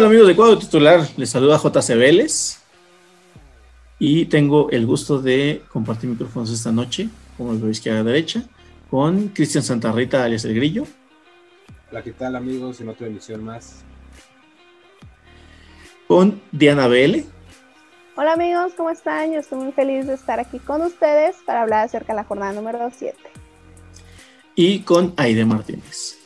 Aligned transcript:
tal 0.00 0.06
amigos 0.06 0.28
de 0.28 0.34
Cuadro 0.34 0.56
Titular? 0.56 1.06
Les 1.18 1.28
saluda 1.28 1.58
JC 1.58 1.94
Vélez 1.94 2.58
y 3.98 4.24
tengo 4.24 4.70
el 4.70 4.86
gusto 4.86 5.20
de 5.20 5.62
compartir 5.70 6.08
micrófonos 6.08 6.50
esta 6.50 6.72
noche, 6.72 7.10
como 7.36 7.52
lo 7.52 7.68
izquierda 7.68 8.00
a 8.00 8.04
derecha, 8.04 8.42
con 8.88 9.28
Cristian 9.28 9.62
Santarrita 9.62 10.24
alias 10.24 10.46
El 10.46 10.54
Grillo. 10.54 10.86
Hola, 11.90 12.02
¿qué 12.02 12.12
tal 12.12 12.34
amigos? 12.34 12.80
En 12.80 12.88
otra 12.88 13.08
emisión 13.08 13.44
más. 13.44 13.82
Con 16.08 16.40
Diana 16.50 16.88
BL. 16.88 17.18
Hola 18.16 18.32
amigos, 18.32 18.72
¿cómo 18.78 18.88
están? 18.88 19.34
Yo 19.34 19.40
estoy 19.40 19.58
muy 19.58 19.72
feliz 19.72 20.06
de 20.06 20.14
estar 20.14 20.40
aquí 20.40 20.60
con 20.60 20.80
ustedes 20.80 21.36
para 21.44 21.60
hablar 21.60 21.84
acerca 21.84 22.14
de 22.14 22.16
la 22.16 22.24
jornada 22.24 22.54
número 22.54 22.90
7. 22.90 23.18
Y 24.54 24.78
con 24.80 25.12
Aide 25.18 25.44
Martínez. 25.44 26.19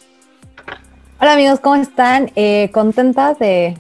Hola 1.25 1.33
amigos, 1.33 1.59
¿cómo 1.61 1.77
están? 1.77 2.31
Eh, 2.37 2.69
contentas 2.71 3.39
de 3.39 3.79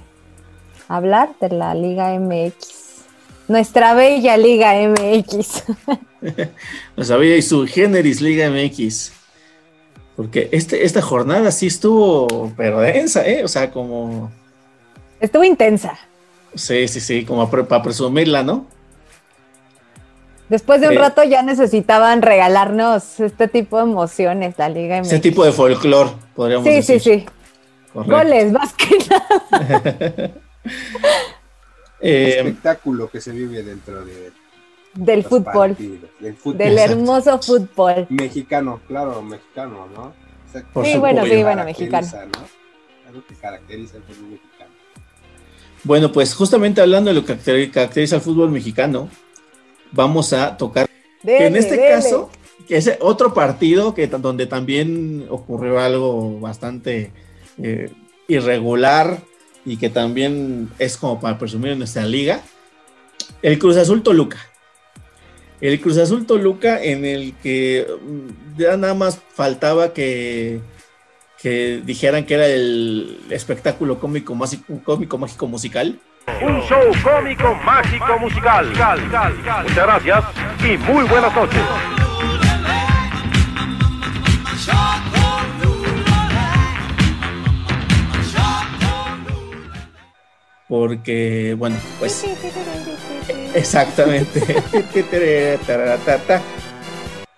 hablar 0.89 1.29
de 1.43 1.51
la 1.51 1.75
Liga 1.75 2.19
MX. 2.19 3.05
Nuestra 3.49 3.93
bella 3.93 4.39
Liga 4.39 4.73
MX. 4.73 5.65
Nuestra 6.97 7.19
bella 7.19 7.37
y 7.37 7.43
su 7.43 7.67
generis 7.67 8.23
Liga 8.23 8.49
MX. 8.49 9.13
Porque 10.17 10.49
este, 10.53 10.87
esta 10.87 11.03
jornada 11.03 11.51
sí 11.51 11.67
estuvo, 11.67 12.51
pero 12.57 12.81
densa, 12.81 13.29
¿eh? 13.29 13.45
O 13.45 13.49
sea, 13.49 13.71
como... 13.71 14.33
Estuvo 15.21 15.45
intensa. 15.45 15.99
Sí, 16.55 16.89
sí, 16.89 16.99
sí, 16.99 17.27
como 17.27 17.51
para 17.51 17.83
presumirla, 17.83 18.43
¿no? 18.43 18.67
Después 20.49 20.81
de 20.81 20.89
un 20.89 20.97
rato 20.97 21.23
ya 21.25 21.43
necesitaban 21.43 22.23
regalarnos 22.23 23.21
este 23.21 23.49
tipo 23.49 23.77
de 23.77 23.83
emociones, 23.83 24.55
la 24.57 24.71
Liga 24.71 24.99
MX. 25.01 25.09
Ese 25.09 25.21
tipo 25.21 25.45
de 25.45 25.53
folclore, 25.53 26.11
podríamos 26.35 26.65
decir. 26.65 27.01
Sí, 27.01 27.01
sí, 27.01 27.21
sí. 27.21 27.27
Goles, 27.95 28.53
más 28.53 28.73
que 28.75 28.99
nada. 29.09 30.31
Eh, 32.01 32.37
espectáculo 32.39 33.09
que 33.09 33.21
se 33.21 33.31
vive 33.31 33.63
dentro 33.63 34.05
de 34.05 34.33
del 34.95 35.25
fútbol, 35.25 35.77
del 36.21 36.37
fútbol. 36.37 36.59
Del 36.59 36.79
hermoso 36.79 37.41
fútbol. 37.41 38.07
Mexicano, 38.11 38.81
claro, 38.87 39.23
mexicano, 39.23 39.89
¿no? 39.95 40.13
sí, 40.85 40.99
bueno, 40.99 41.25
sí, 41.25 41.43
bueno, 41.43 41.65
mexicano. 41.65 42.07
Algo 43.09 43.25
que 43.27 43.35
caracteriza 43.35 43.97
el 43.97 44.03
fútbol 44.05 44.31
mexicano. 44.31 44.71
Bueno, 45.83 46.13
pues 46.13 46.35
justamente 46.35 46.81
hablando 46.81 47.13
de 47.13 47.15
lo 47.15 47.25
que 47.25 47.71
caracteriza 47.71 48.17
el 48.17 48.23
fútbol 48.23 48.51
mexicano, 48.51 49.09
vamos 49.93 50.33
a 50.33 50.57
tocar 50.57 50.89
en 51.25 51.57
este 51.57 51.79
caso, 51.89 52.31
que 52.69 52.77
es 52.77 52.91
otro 53.01 53.35
partido 53.35 53.95
que 53.95 54.07
donde 54.07 54.47
también 54.47 55.27
ocurrió 55.29 55.81
algo 55.81 56.39
bastante 56.39 57.13
eh, 57.63 57.91
irregular 58.29 59.21
y 59.65 59.77
que 59.77 59.91
también 59.91 60.71
es 60.79 60.97
como 60.97 61.21
para 61.21 61.39
presumir 61.39 61.73
en 61.73 61.79
nuestra 61.79 62.05
liga, 62.05 62.41
el 63.43 63.59
Cruz 63.59 63.77
Azul 63.77 64.03
Toluca. 64.03 64.39
El 65.61 65.81
Cruz 65.81 65.99
Azul 65.99 66.27
Toluca 66.27 66.83
en 66.83 67.05
el 67.05 67.35
que 67.43 67.87
mm, 68.03 68.59
ya 68.59 68.77
nada 68.77 68.95
más 68.95 69.21
faltaba 69.35 69.93
que, 69.93 70.61
que 71.41 71.81
dijeran 71.85 72.27
que 72.27 72.35
era 72.35 72.47
el 72.47 73.21
espectáculo 73.31 73.99
cómico, 73.99 74.37
cómico 74.85 75.19
mágico 75.19 75.47
musical 75.47 75.99
un 76.41 76.61
show 76.63 76.81
cómico, 77.03 77.55
mágico, 77.65 78.19
musical. 78.19 78.67
Muchas 78.69 79.75
gracias 79.75 80.25
y 80.61 80.79
muy 80.79 81.05
buenas 81.05 81.35
noches. 81.35 81.61
Porque, 90.69 91.55
bueno, 91.59 91.77
pues... 91.99 92.25
Exactamente. 93.55 94.41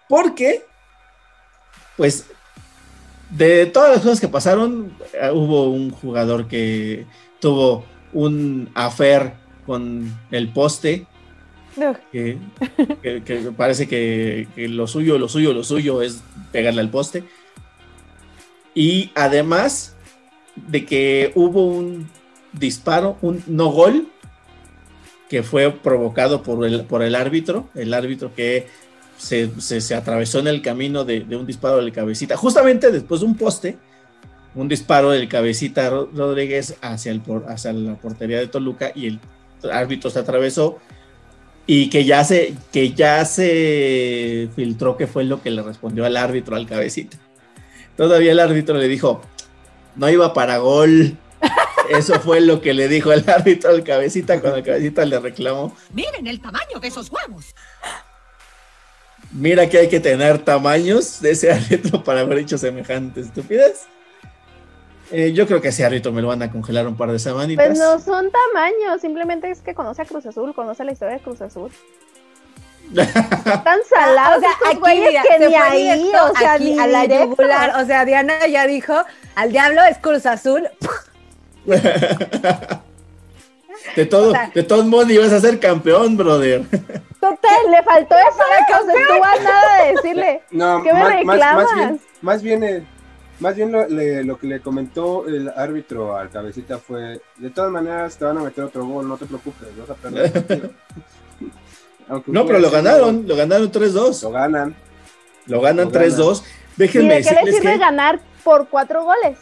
Porque, 0.09 0.63
pues, 1.97 2.27
de 3.31 3.67
todas 3.67 3.91
las 3.91 4.01
cosas 4.01 4.21
que 4.21 4.29
pasaron, 4.29 4.93
eh, 5.13 5.31
hubo 5.33 5.71
un 5.71 5.91
jugador 5.91 6.47
que 6.47 7.07
tuvo 7.41 7.85
un 8.13 8.71
afer 8.75 9.35
con 9.67 10.17
el 10.31 10.49
poste. 10.49 11.07
Que, 12.11 12.39
parece 13.57 13.87
que, 13.87 14.49
lo 14.57 14.87
suyo, 14.87 15.19
lo 15.19 15.29
suyo, 15.29 15.53
lo 15.53 15.63
suyo 15.63 16.01
es 16.01 16.23
pegarle 16.53 16.81
al 16.81 16.91
poste. 16.91 17.25
Y 18.75 19.11
además 19.15 19.95
de 20.55 20.87
que 20.87 21.33
hubo 21.35 21.67
un 21.67 22.09
disparo, 22.59 23.17
un 23.23 23.43
no 23.47 23.67
gol, 23.69 24.09
que 25.29 25.43
fue 25.43 25.71
provocado 25.71 26.43
por 26.43 26.65
el, 26.67 26.85
por 26.85 27.03
el 27.03 27.15
árbitro, 27.15 27.69
el 27.75 27.93
árbitro 27.95 28.35
que 28.35 28.69
se, 29.19 29.51
atravesó 29.95 30.39
en 30.39 30.47
el 30.47 30.63
camino 30.63 31.05
de, 31.05 31.21
de, 31.21 31.37
un 31.37 31.47
disparo 31.47 31.85
de 31.85 31.93
cabecita, 31.93 32.37
justamente 32.37 32.91
después 32.91 33.21
de 33.21 33.27
un 33.27 33.37
poste, 33.37 33.79
un 34.55 34.69
disparo 34.69 35.11
del 35.11 35.29
cabecita 35.29 35.91
Rodríguez 35.91 36.77
hacia, 36.81 37.13
el, 37.13 37.23
hacia 37.47 37.73
la 37.73 37.97
portería 37.97 38.39
de 38.39 38.47
Toluca 38.47 38.91
y 38.95 39.07
el 39.07 39.21
árbitro 39.71 40.11
se 40.11 40.19
atravesó 40.19 40.79
y 41.67 41.91
que 41.91 42.05
ya 42.05 42.25
se, 42.25 42.55
que 42.73 42.93
ya 42.93 43.25
se 43.25 44.49
filtró 44.55 44.97
que 44.97 45.07
fue 45.07 45.25
lo 45.25 45.43
que 45.43 45.51
le 45.51 45.63
respondió 45.63 46.07
al 46.07 46.17
árbitro 46.17 46.57
al 46.57 46.67
cabecita. 46.67 47.19
Todavía 47.97 48.33
el 48.33 48.41
árbitro 48.41 48.79
le 48.79 48.89
dijo, 48.89 49.21
no 49.97 50.09
iba 50.09 50.33
para 50.33 50.59
gol. 50.59 51.17
Eso 51.91 52.21
fue 52.21 52.41
lo 52.41 52.61
que 52.61 52.75
le 52.75 52.89
dijo 52.89 53.13
el 53.13 53.29
árbitro 53.29 53.71
al 53.71 53.85
cabecita 53.85 54.41
cuando 54.41 54.59
el 54.59 54.65
cabecita 54.65 55.05
le 55.05 55.19
reclamó. 55.19 55.77
Miren 55.93 56.27
el 56.27 56.41
tamaño 56.41 56.81
de 56.81 56.89
esos 56.89 57.11
huevos. 57.11 57.55
Mira 59.33 59.69
que 59.69 59.79
hay 59.79 59.89
que 59.89 60.01
tener 60.01 60.39
tamaños 60.39 61.21
de 61.21 61.33
ese 61.33 61.53
árbitro 61.53 62.03
para 62.03 62.21
haber 62.21 62.39
hecho 62.39 62.59
semejante 62.59 63.21
estupidez. 63.21 63.87
Eh, 65.11 65.33
yo 65.33 65.47
creo 65.47 65.61
que 65.61 65.69
ese 65.69 65.85
árbitro 65.85 66.13
me 66.13 66.21
lo 66.21 66.29
van 66.29 66.43
a 66.43 66.51
congelar 66.51 66.87
un 66.87 66.97
par 66.97 67.13
de 67.13 67.19
semanitas. 67.19 67.67
Pues 67.67 67.79
no 67.79 67.99
son 68.01 68.31
tamaños, 68.31 69.01
simplemente 69.01 69.51
es 69.51 69.61
que 69.61 69.75
conoce 69.75 70.03
a 70.03 70.05
Cruz 70.05 70.27
Azul, 70.27 70.55
conoce 70.55 70.85
la 70.85 70.93
historia 70.93 71.15
de 71.15 71.21
Cruz 71.21 71.41
Azul. 71.41 71.71
Están 72.97 73.81
salados 73.89 74.39
o 74.39 74.41
sea, 74.41 74.51
aquí, 74.71 75.01
mira, 75.01 75.23
que 75.23 75.49
ni 75.49 75.55
ahí, 75.55 76.13
o 76.15 76.39
sea, 76.39 76.59
ni 76.59 76.79
a 76.79 76.87
la 76.87 77.05
yugular. 77.05 77.83
O 77.83 77.87
sea, 77.87 78.05
Diana 78.05 78.47
ya 78.47 78.67
dijo, 78.67 78.95
al 79.35 79.53
diablo 79.53 79.83
es 79.85 79.99
Cruz 79.99 80.27
Azul. 80.27 80.69
de 83.97 84.07
todo, 84.07 84.33
de 84.55 84.63
todos 84.63 84.87
modos 84.87 85.11
ibas 85.11 85.33
a 85.33 85.41
ser 85.41 85.59
campeón, 85.59 86.17
brother. 86.17 86.63
Total, 87.21 87.71
le 87.71 87.83
faltó 87.83 88.15
eso, 88.15 88.39
no 88.87 88.93
estuvo 88.93 89.25
a 89.25 89.37
nada 89.43 89.83
de 89.85 89.93
decirle. 89.93 90.43
No, 90.51 90.83
¿Qué 90.83 90.93
me 90.93 91.05
reclamas? 91.05 91.67
Más, 91.67 91.75
bien, 91.75 92.01
más 92.23 92.43
bien 92.43 92.63
el, 92.63 92.87
más 93.41 93.57
bien 93.57 93.73
lo, 94.27 94.39
que 94.39 94.47
le 94.47 94.61
comentó 94.61 95.27
el 95.27 95.49
árbitro 95.49 96.17
al 96.17 96.31
cabecita 96.31 96.79
fue, 96.79 97.21
de 97.37 97.51
todas 97.51 97.71
maneras 97.71 98.17
te 98.17 98.25
van 98.25 98.39
a 98.39 98.43
meter 98.43 98.65
otro 98.65 98.87
gol, 98.87 99.09
no 99.09 99.17
te 99.17 99.27
preocupes, 99.27 99.69
vas 99.77 99.91
a 99.91 99.95
perder 99.95 100.71
no, 102.27 102.47
pero 102.47 102.59
lo 102.59 102.71
ganaron, 102.71 103.27
lo 103.27 103.37
ganaron 103.37 103.71
3-2. 103.71 104.23
Lo 104.23 104.31
ganan. 104.31 104.75
Lo 105.47 105.61
ganan 105.61 105.91
3-2. 105.91 106.43
Déjenme 106.77 107.21
¿Y 107.21 107.23
de 107.23 107.29
qué 107.29 107.45
les 107.45 107.57
sirve 107.57 107.79
ganar 107.79 108.21
por 108.45 108.69
cuatro 108.69 109.05
goles? 109.05 109.39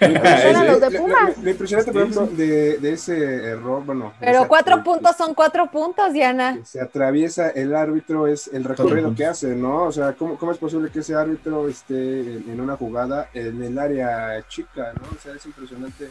Me 0.00 1.50
impresionaste, 1.50 1.92
por 1.92 2.02
ejemplo, 2.02 2.26
de, 2.26 2.92
ese 2.92 3.44
error, 3.44 3.84
bueno. 3.84 4.12
Pero 4.18 4.48
cuatro 4.48 4.82
puntos 4.82 5.16
son 5.16 5.34
cuatro 5.34 5.70
puntos, 5.70 6.12
Diana. 6.12 6.58
Se 6.64 6.80
atraviesa 6.80 7.50
el 7.50 7.74
árbitro, 7.74 8.26
es 8.26 8.48
el 8.48 8.64
recorrido 8.64 9.14
que 9.14 9.26
hace, 9.26 9.54
¿no? 9.54 9.84
O 9.84 9.92
sea, 9.92 10.12
¿cómo, 10.12 10.36
¿cómo, 10.36 10.52
es 10.52 10.58
posible 10.58 10.90
que 10.90 11.00
ese 11.00 11.14
árbitro 11.14 11.68
esté 11.68 12.20
en, 12.20 12.60
una 12.60 12.76
jugada 12.76 13.28
en 13.34 13.62
el 13.62 13.78
área 13.78 14.44
chica, 14.48 14.92
¿no? 14.94 15.16
O 15.16 15.20
sea, 15.22 15.34
es 15.34 15.46
impresionante 15.46 16.10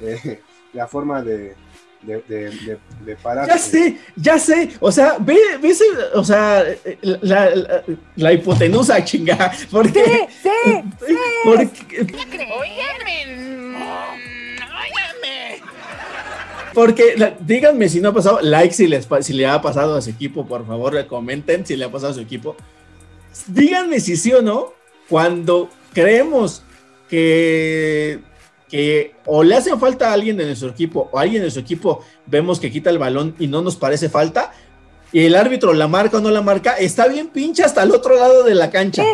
eh, 0.00 0.40
la 0.74 0.86
forma 0.86 1.22
de, 1.22 1.54
de, 2.02 2.78
de, 3.04 3.16
parar. 3.16 3.46
Ya 3.48 3.58
sé, 3.58 3.98
ya 4.16 4.38
sé. 4.38 4.70
O 4.80 4.90
sea, 4.90 5.16
ve, 5.18 5.36
ve 5.60 5.72
o 6.14 6.24
sea, 6.24 6.64
la, 7.00 7.54
la, 7.54 7.84
la 8.16 8.32
hipotenusa 8.32 9.04
chingada. 9.04 9.52
Porque, 9.70 10.28
sí, 10.42 10.48
sí, 10.66 10.82
sí. 11.06 11.16
Porque, 11.44 12.06
Porque, 16.74 17.34
díganme 17.40 17.88
si 17.88 18.00
no 18.00 18.10
ha 18.10 18.14
pasado, 18.14 18.40
like 18.40 18.74
si, 18.74 18.86
les, 18.86 19.06
si 19.20 19.32
le 19.34 19.46
ha 19.46 19.60
pasado 19.60 19.96
a 19.96 20.02
su 20.02 20.10
equipo, 20.10 20.46
por 20.46 20.66
favor, 20.66 21.06
comenten 21.06 21.66
si 21.66 21.76
le 21.76 21.84
ha 21.84 21.92
pasado 21.92 22.12
a 22.12 22.14
su 22.14 22.20
equipo. 22.20 22.56
Díganme 23.46 24.00
si 24.00 24.16
sí 24.16 24.32
o 24.32 24.42
no, 24.42 24.72
cuando 25.08 25.68
creemos 25.92 26.62
que 27.08 28.20
que 28.72 29.14
o 29.26 29.42
le 29.42 29.54
hace 29.54 29.76
falta 29.76 30.08
a 30.08 30.14
alguien 30.14 30.38
de 30.38 30.46
nuestro 30.46 30.70
equipo 30.70 31.10
o 31.12 31.18
alguien 31.18 31.42
de 31.42 31.50
su 31.50 31.60
equipo 31.60 32.02
vemos 32.24 32.58
que 32.58 32.72
quita 32.72 32.88
el 32.88 32.96
balón 32.96 33.34
y 33.38 33.46
no 33.46 33.60
nos 33.60 33.76
parece 33.76 34.08
falta 34.08 34.50
y 35.12 35.26
el 35.26 35.34
árbitro 35.34 35.74
la 35.74 35.88
marca 35.88 36.16
o 36.16 36.20
no 36.20 36.30
la 36.30 36.40
marca, 36.40 36.72
está 36.78 37.06
bien 37.06 37.28
pinche 37.28 37.62
hasta 37.62 37.82
el 37.82 37.90
otro 37.90 38.16
lado 38.16 38.44
de 38.44 38.54
la 38.54 38.70
cancha. 38.70 39.04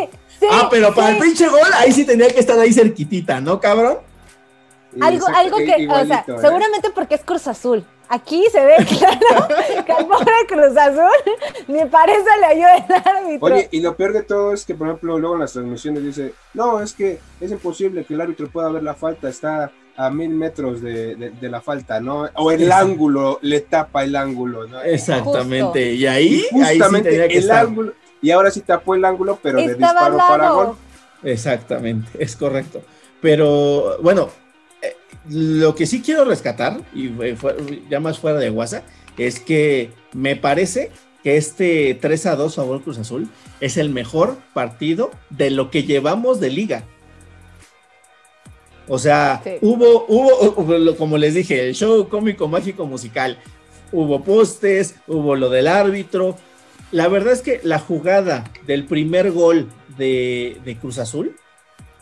ah, 0.49 0.69
pero 0.71 0.95
para 0.95 1.09
el 1.09 1.17
pinche 1.17 1.45
gol 1.49 1.59
ahí 1.75 1.91
sí 1.91 2.05
tenía 2.05 2.29
que 2.29 2.39
estar 2.39 2.57
ahí 2.57 2.71
cerquitita, 2.71 3.41
¿no, 3.41 3.59
cabrón? 3.59 3.97
Algo, 5.01 5.27
algo 5.27 5.57
que, 5.57 5.89
o 5.89 6.05
sea, 6.05 6.23
¿eh? 6.25 6.35
seguramente 6.39 6.89
porque 6.95 7.15
es 7.15 7.21
Cruz 7.25 7.45
Azul. 7.47 7.85
Aquí 8.07 8.45
se 8.49 8.63
ve 8.63 8.77
claro 8.97 9.85
que 9.85 9.91
al 9.91 10.07
pobre 10.47 10.61
Cruz 10.67 10.77
Azul 10.77 11.33
ni 11.67 11.85
para 11.85 12.13
eso 12.13 12.25
le 12.39 12.45
ayuda 12.45 12.75
el 12.77 12.93
árbitro. 13.17 13.47
Oye, 13.47 13.67
y 13.71 13.81
lo 13.81 13.95
peor 13.95 14.13
de 14.13 14.23
todo 14.23 14.53
es 14.53 14.65
que, 14.65 14.75
por 14.75 14.87
ejemplo, 14.87 15.17
luego 15.19 15.35
en 15.35 15.41
las 15.41 15.53
transmisiones 15.53 16.03
dice, 16.03 16.33
no, 16.53 16.81
es 16.81 16.93
que 16.93 17.19
es 17.39 17.51
imposible 17.51 18.03
que 18.05 18.13
el 18.13 18.21
árbitro 18.21 18.47
pueda 18.49 18.69
ver 18.69 18.83
la 18.83 18.93
falta, 18.95 19.29
está 19.29 19.71
a 19.95 20.09
mil 20.09 20.29
metros 20.29 20.81
de, 20.81 21.15
de- 21.15 21.29
de 21.31 21.49
la 21.49 21.59
falta, 21.61 21.99
¿no? 21.99 22.29
O 22.35 22.51
el 22.51 22.61
Exacto. 22.63 22.85
ángulo, 22.85 23.39
le 23.41 23.59
tapa 23.61 24.03
el 24.05 24.15
ángulo, 24.15 24.65
¿no? 24.67 24.81
Exactamente. 24.81 25.91
Y 25.93 26.03
Y 26.03 26.07
ahí, 26.07 26.27
ahí 26.33 26.39
sí 26.39 26.47
justamente 26.51 27.09
que 27.09 27.25
el 27.25 27.31
estar. 27.31 27.65
ángulo, 27.65 27.93
y 28.21 28.31
ahora 28.31 28.49
sí 28.49 28.61
tapó 28.61 28.95
el 28.95 29.03
ángulo, 29.03 29.37
pero 29.43 29.57
de 29.57 29.65
Estaba 29.65 30.05
al 30.05 30.13
disparo 30.13 30.17
para 30.17 30.49
gol. 30.51 30.75
Exactamente, 31.23 32.09
es 32.23 32.35
correcto. 32.37 32.81
Pero 33.21 33.97
bueno, 34.01 34.29
eh, 34.81 34.95
lo 35.29 35.75
que 35.75 35.85
sí 35.85 36.01
quiero 36.01 36.23
rescatar, 36.23 36.79
y 36.93 37.09
fue- 37.35 37.57
ya 37.89 37.99
más 37.99 38.17
fuera 38.19 38.39
de 38.39 38.49
WhatsApp, 38.49 38.85
es 39.19 39.39
que 39.39 39.91
me 40.13 40.35
parece 40.35 40.91
que 41.23 41.37
este 41.37 41.97
3 41.99 42.25
a 42.27 42.35
2 42.35 42.55
favor 42.55 42.81
Cruz 42.81 42.97
Azul 42.97 43.29
es 43.59 43.77
el 43.77 43.89
mejor 43.89 44.37
partido 44.53 45.11
de 45.29 45.49
lo 45.49 45.69
que 45.69 45.83
llevamos 45.83 46.39
de 46.39 46.49
liga. 46.49 46.83
O 48.87 48.97
sea, 48.97 49.41
Sí. 49.43 49.51
hubo, 49.61 50.05
hubo, 50.07 50.95
como 50.95 51.17
les 51.17 51.35
dije, 51.35 51.67
el 51.67 51.75
show 51.75 52.07
cómico, 52.09 52.47
mágico, 52.47 52.85
musical. 52.85 53.37
Hubo 53.91 54.23
postes, 54.23 54.95
hubo 55.07 55.35
lo 55.35 55.49
del 55.49 55.67
árbitro. 55.67 56.37
La 56.91 57.07
verdad 57.07 57.33
es 57.33 57.41
que 57.41 57.59
la 57.63 57.77
jugada 57.79 58.45
del 58.65 58.85
primer 58.85 59.31
gol 59.31 59.67
de, 59.97 60.57
de 60.65 60.75
Cruz 60.77 60.97
Azul 60.97 61.35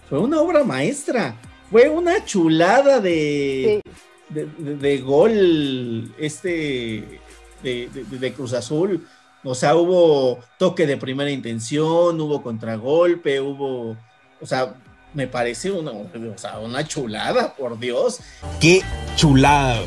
fue 0.10 0.20
una 0.20 0.40
obra 0.40 0.64
maestra. 0.64 1.36
Fue 1.70 1.90
una 1.90 2.24
chulada 2.24 3.02
de, 3.02 3.82
de, 4.30 4.46
de- 4.58 4.76
de 4.76 4.98
gol 5.00 6.14
este 6.18 7.22
de, 7.64 7.90
de- 7.94 8.18
de 8.20 8.34
Cruz 8.34 8.54
Azul. 8.54 9.08
O 9.44 9.56
sea, 9.56 9.76
hubo 9.76 10.40
toque 10.58 10.86
de 10.88 10.98
primera 10.98 11.30
intención, 11.32 12.20
hubo 12.20 12.42
contragolpe, 12.42 13.40
hubo. 13.40 13.96
O 14.42 14.46
sea, 14.46 14.76
me 15.14 15.28
parece 15.28 15.72
una, 15.72 15.92
o 15.92 16.10
sea, 16.38 16.60
una 16.60 16.86
chulada, 16.86 17.56
por 17.56 17.80
Dios. 17.80 18.20
¡Qué 18.60 18.82
chulada! 19.16 19.82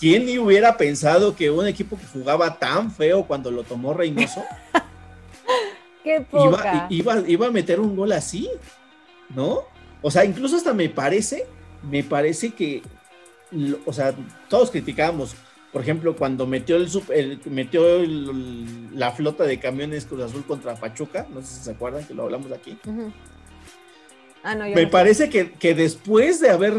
¿Quién 0.00 0.26
ni 0.26 0.38
hubiera 0.38 0.76
pensado 0.76 1.36
que 1.36 1.50
un 1.50 1.66
equipo 1.66 1.96
que 1.96 2.06
jugaba 2.06 2.58
tan 2.58 2.90
feo 2.90 3.24
cuando 3.24 3.50
lo 3.52 3.62
tomó 3.62 3.94
Reynoso 3.94 4.42
Qué 6.02 6.26
iba, 6.32 6.50
poca. 6.50 6.86
iba, 6.90 7.20
iba 7.28 7.46
a 7.46 7.50
meter 7.50 7.78
un 7.78 7.94
gol 7.94 8.10
así? 8.12 8.48
¿No? 9.34 9.60
O 10.00 10.10
sea, 10.10 10.24
incluso 10.24 10.56
hasta 10.56 10.72
me 10.74 10.88
parece, 10.88 11.46
me 11.88 12.02
parece 12.02 12.50
que, 12.52 12.82
o 13.86 13.92
sea, 13.92 14.14
todos 14.48 14.70
criticábamos, 14.70 15.34
por 15.72 15.82
ejemplo, 15.82 16.16
cuando 16.16 16.46
metió 16.46 16.76
el, 16.76 16.88
el- 17.14 17.40
metió 17.46 17.96
el- 18.00 18.98
la 18.98 19.10
flota 19.12 19.44
de 19.44 19.58
camiones 19.58 20.04
Cruz 20.06 20.22
Azul 20.22 20.44
contra 20.44 20.74
Pachuca, 20.76 21.26
no 21.32 21.40
sé 21.40 21.46
si 21.56 21.64
se 21.64 21.70
acuerdan 21.72 22.04
que 22.04 22.14
lo 22.14 22.24
hablamos 22.24 22.50
aquí. 22.52 22.78
Ah, 24.44 24.54
no, 24.54 24.66
yo 24.66 24.74
Me 24.74 24.84
no 24.84 24.90
parece 24.90 25.30
que, 25.30 25.52
que 25.52 25.74
después 25.74 26.40
de 26.40 26.50
haber 26.50 26.74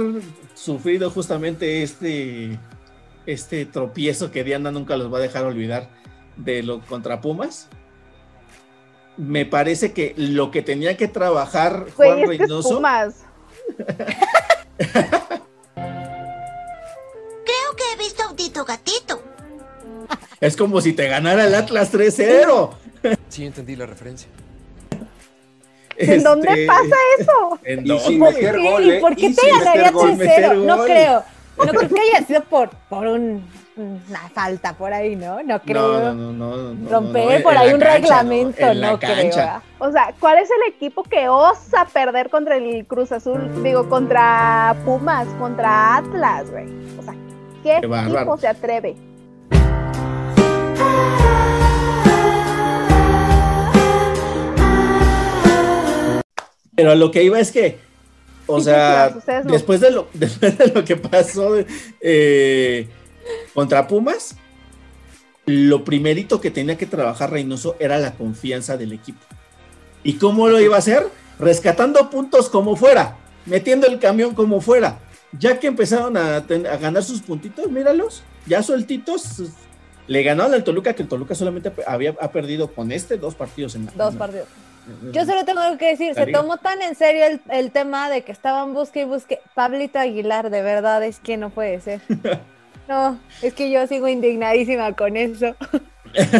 sufrido 0.53 1.09
justamente 1.09 1.81
este, 1.81 2.59
este 3.25 3.65
tropiezo 3.65 4.31
que 4.31 4.43
Diana 4.43 4.69
nunca 4.71 4.97
los 4.97 5.11
va 5.11 5.19
a 5.19 5.21
dejar 5.21 5.45
olvidar 5.45 5.89
de 6.35 6.61
lo 6.63 6.81
contra 6.81 7.21
Pumas, 7.21 7.69
me 9.15 9.45
parece 9.45 9.93
que 9.93 10.13
lo 10.17 10.49
que 10.51 10.61
tenía 10.61 10.97
que 10.97 11.07
trabajar 11.07 11.85
Juan 11.95 12.09
es 12.09 12.15
que 12.15 12.21
es 12.23 12.27
Reynoso 12.39 12.69
Pumas. 12.75 13.25
Gatito. 18.51 19.21
es 20.41 20.57
como 20.57 20.81
si 20.81 20.93
te 20.93 21.07
ganara 21.07 21.45
el 21.45 21.55
Atlas 21.55 21.93
3-0. 21.93 22.69
Sí, 23.29 23.45
entendí 23.45 23.75
la 23.75 23.85
referencia. 23.85 24.29
¿En 25.97 26.23
dónde 26.23 26.47
Este, 26.49 26.65
pasa 26.65 26.95
eso? 27.19 27.59
¿En 27.63 27.85
Y 27.85 27.99
sin 27.99 28.19
dónde? 28.19 28.33
meter 28.41 28.55
¿Qué? 28.55 28.69
gol, 28.71 28.83
¿Y 28.83 28.91
¿eh? 28.91 28.99
por 28.99 29.15
qué 29.15 29.25
Y 29.27 29.35
te 29.35 29.49
ganaría 29.51 29.91
meter 29.91 29.93
gol. 29.93 30.09
3-0? 30.11 30.17
Meter 30.17 30.55
No 30.57 30.83
creo. 30.83 31.23
No 31.57 31.65
creo 31.67 31.89
que 31.89 31.99
haya 31.99 32.25
sido 32.25 32.41
por, 32.45 32.69
por 32.89 33.05
un, 33.05 33.45
una 33.75 34.29
falta 34.33 34.73
por 34.73 34.91
ahí, 34.91 35.15
¿no? 35.15 35.43
No 35.43 35.61
creo. 35.61 35.87
No, 35.87 36.13
no, 36.15 36.31
no, 36.33 36.57
no, 36.57 36.73
no, 36.73 36.89
Romper 36.89 37.43
por 37.43 37.55
ahí 37.55 37.73
un 37.73 37.79
cancha, 37.79 37.93
reglamento, 37.99 38.65
en 38.65 38.81
la 38.81 38.91
no, 38.91 38.99
creo. 38.99 39.31
¿ah? 39.39 39.61
O 39.77 39.91
sea, 39.91 40.13
¿cuál 40.19 40.39
es 40.39 40.49
el 40.49 40.73
equipo 40.73 41.03
que 41.03 41.29
osa 41.29 41.85
perder 41.93 42.29
contra 42.31 42.57
el 42.57 42.85
Cruz 42.87 43.11
Azul? 43.11 43.61
Digo, 43.63 43.87
contra 43.87 44.75
Pumas, 44.83 45.27
contra 45.39 45.97
Atlas, 45.97 46.49
güey. 46.49 46.65
O 46.97 47.03
sea, 47.03 47.13
¿qué, 47.63 47.79
Qué 47.81 47.87
equipo 47.87 48.37
se 48.37 48.47
atreve? 48.47 48.95
Pero 56.75 56.91
a 56.91 56.95
lo 56.95 57.11
que 57.11 57.23
iba 57.23 57.39
es 57.39 57.51
que, 57.51 57.77
o 58.47 58.57
Sí, 58.59 58.65
sea, 58.65 58.75
claro, 59.05 59.17
ustedes 59.19 59.45
no. 59.45 59.51
después, 59.53 59.79
de 59.79 59.91
lo, 59.91 60.07
después 60.13 60.57
de 60.57 60.67
lo 60.67 60.83
que 60.83 60.95
pasó 60.95 61.55
eh, 62.01 62.87
contra 63.53 63.87
Pumas, 63.87 64.35
lo 65.45 65.83
primerito 65.83 66.41
que 66.41 66.51
tenía 66.51 66.77
que 66.77 66.85
trabajar 66.85 67.31
Reynoso 67.31 67.75
era 67.79 67.97
la 67.99 68.13
confianza 68.15 68.77
del 68.77 68.93
equipo. 68.93 69.19
¿Y 70.03 70.13
cómo 70.13 70.47
lo 70.49 70.59
iba 70.59 70.75
a 70.75 70.79
hacer? 70.79 71.07
Rescatando 71.39 72.09
puntos 72.09 72.49
como 72.49 72.75
fuera, 72.75 73.17
metiendo 73.45 73.87
el 73.87 73.99
camión 73.99 74.33
como 74.33 74.59
fuera. 74.61 74.99
Ya 75.39 75.59
que 75.59 75.67
empezaron 75.67 76.15
a, 76.17 76.41
ganar 76.41 77.03
sus 77.03 77.21
puntitos, 77.21 77.69
míralos, 77.69 78.23
ya 78.45 78.61
sueltitos. 78.61 79.43
Le 80.07 80.21
ganaron 80.21 80.53
al 80.53 80.63
Toluca, 80.63 80.93
que 80.93 81.03
el 81.03 81.09
Toluca 81.09 81.33
solamente 81.33 81.71
había 81.87 82.13
ha 82.19 82.31
perdido 82.31 82.71
con 82.71 82.91
este 82.91 83.17
dos 83.17 83.35
partidos 83.35 83.75
en 83.75 83.85
la 83.85 83.91
Dos 83.93 84.15
partidos. 84.15 84.47
Yo 85.13 85.25
solo 85.25 85.45
tengo 85.45 85.61
que 85.77 85.91
decir, 85.91 86.13
se 86.13 86.27
tomó 86.27 86.57
tan 86.57 86.81
en 86.81 86.95
serio 86.95 87.25
el, 87.25 87.39
el 87.49 87.71
tema 87.71 88.09
de 88.09 88.23
que 88.23 88.33
estaban 88.33 88.73
busque 88.73 89.01
y 89.01 89.05
busque. 89.05 89.39
Pablito 89.55 89.97
Aguilar, 89.97 90.49
de 90.49 90.61
verdad, 90.61 91.01
es 91.03 91.19
que 91.19 91.37
no 91.37 91.49
puede 91.49 91.79
ser. 91.79 92.01
No, 92.87 93.19
es 93.41 93.53
que 93.53 93.69
yo 93.71 93.85
sigo 93.87 94.07
indignadísima 94.07 94.93
con 94.93 95.15
eso. 95.15 95.55
¡Postes, 96.13 96.31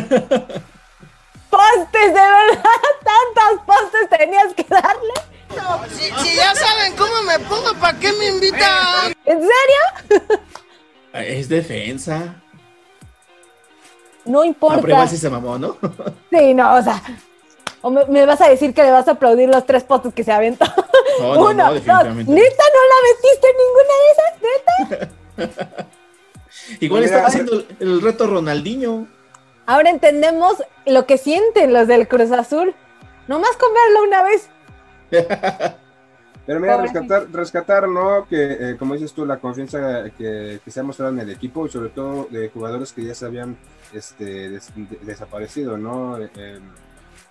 de 2.08 2.14
verdad! 2.14 2.64
¿Tantos 3.04 3.66
postes 3.66 4.10
tenías 4.18 4.54
que 4.54 4.64
darle? 4.64 5.14
Si, 5.90 6.04
si 6.30 6.36
ya 6.36 6.54
saben 6.56 6.96
cómo 6.96 7.22
me 7.24 7.40
pongo, 7.40 7.74
¿para 7.80 7.98
qué 8.00 8.12
me 8.14 8.28
invitan? 8.28 9.14
¿En 9.26 9.40
serio? 9.40 10.40
Es 11.14 11.48
defensa. 11.48 12.36
No 14.26 14.42
Ah, 14.42 14.46
importa. 14.48 14.82
pero 14.82 14.94
igual 14.94 15.10
sí 15.10 15.18
se 15.18 15.30
mamó, 15.30 15.60
¿no? 15.60 15.78
Sí, 16.32 16.54
no, 16.56 16.76
o 16.76 16.82
sea. 16.82 17.02
O 17.82 17.90
me, 17.92 18.06
me 18.06 18.26
vas 18.26 18.42
a 18.42 18.48
decir 18.50 18.74
que 18.74 18.82
le 18.84 18.92
vas 18.92 19.08
a 19.08 19.12
aplaudir 19.12 19.48
los 19.50 19.66
tres 19.66 19.84
postes 19.84 20.14
que 20.14 20.24
se 20.24 20.32
aventó. 20.32 20.66
No, 21.20 21.36
no, 21.36 21.42
Uno, 21.42 21.54
no, 21.54 21.64
dos. 21.66 21.74
definitivamente. 21.76 22.32
¿Neta 22.32 22.64
no 22.74 22.82
la 22.90 23.00
metiste 23.12 23.48
en 23.48 23.58
ninguna 23.64 23.94
de 24.00 24.98
esas? 24.98 25.52
¿Neta? 25.68 25.88
Igual 26.80 27.02
Mira, 27.04 27.06
estaba 27.14 27.28
haciendo 27.28 27.54
el, 27.54 27.68
el 27.80 28.02
reto 28.02 28.26
Ronaldinho. 28.28 29.08
Ahora 29.66 29.90
entendemos 29.90 30.64
lo 30.86 31.06
que 31.06 31.18
sienten 31.18 31.74
los 31.74 31.88
del 31.88 32.08
Cruz 32.08 32.32
Azul. 32.32 32.74
Nomás 33.28 33.56
con 33.58 33.70
verlo 33.74 34.04
una 34.04 34.24
vez. 34.24 34.50
Pero 36.46 36.60
mira, 36.60 36.76
rescatar, 36.82 37.32
rescatar, 37.32 37.88
¿no? 37.88 38.28
Que, 38.28 38.72
eh, 38.72 38.76
como 38.78 38.96
dices 38.96 39.14
tú, 39.14 39.26
la 39.26 39.38
confianza 39.40 40.10
que, 40.18 40.60
que 40.64 40.72
se 40.72 40.80
ha 40.82 40.84
mostrado 40.84 41.14
en 41.14 41.20
el 41.22 41.30
equipo 41.30 41.66
y 41.66 41.70
sobre 41.70 41.90
todo 41.90 42.28
de 42.30 42.50
jugadores 42.50 42.92
que 42.92 43.06
ya 43.06 43.16
se 43.16 43.26
habían 43.26 43.56
este, 43.94 44.50
des- 44.50 44.74
de- 44.76 45.00
desaparecido, 45.04 45.78
¿no? 45.78 46.18
Eh, 46.18 46.30
eh, 46.36 46.60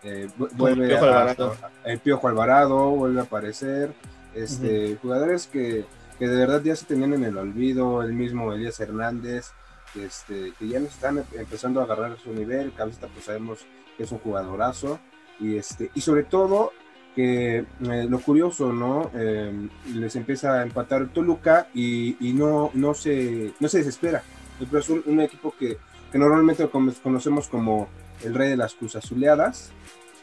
eh, 0.04 0.28
vu- 0.38 0.48
vuelve 0.54 0.88
Piojo 0.88 1.04
a- 1.04 1.08
Alvarado. 1.08 1.56
a- 1.84 1.90
el 1.90 1.98
Piojo 1.98 2.28
Alvarado, 2.28 2.78
vuelve 2.92 3.20
a 3.20 3.24
aparecer. 3.24 3.92
Este, 4.34 4.96
Jugadores 5.02 5.46
que, 5.46 5.84
que 6.18 6.26
de 6.26 6.36
verdad 6.36 6.62
ya 6.62 6.74
se 6.74 6.86
tenían 6.86 7.12
en 7.12 7.24
el 7.24 7.36
olvido, 7.36 8.02
el 8.02 8.14
mismo 8.14 8.50
Elías 8.54 8.80
Hernández, 8.80 9.50
este, 9.94 10.54
que 10.58 10.68
ya 10.68 10.80
nos 10.80 10.88
están 10.88 11.18
em- 11.18 11.24
empezando 11.34 11.80
a 11.80 11.84
agarrar 11.84 12.16
su 12.18 12.32
nivel. 12.32 12.72
Cabeza, 12.72 13.08
pues 13.12 13.26
sabemos 13.26 13.58
que 13.98 14.04
es 14.04 14.10
un 14.12 14.20
jugadorazo. 14.20 14.98
Y, 15.38 15.58
este, 15.58 15.90
y 15.94 16.00
sobre 16.00 16.22
todo 16.22 16.72
que 17.14 17.59
eh, 17.59 18.07
lo 18.09 18.21
curioso, 18.21 18.73
¿no? 18.73 19.11
Eh, 19.14 19.69
les 19.95 20.16
empieza 20.16 20.61
a 20.61 20.62
empatar 20.62 21.09
Toluca 21.09 21.69
y, 21.75 22.16
y 22.26 22.33
no, 22.33 22.71
no, 22.75 22.95
se, 22.95 23.52
no 23.61 23.69
se 23.69 23.78
desespera. 23.78 24.23
El 24.61 24.66
Cruz 24.69 24.85
Azul, 24.85 25.02
un 25.07 25.21
equipo 25.21 25.54
que, 25.59 25.76
que 26.11 26.19
normalmente 26.19 26.66
con- 26.69 26.90
conocemos 27.02 27.49
como 27.49 27.88
el 28.23 28.35
rey 28.35 28.49
de 28.50 28.57
las 28.57 28.75
Cruz 28.75 28.97
Azuleadas, 28.97 29.71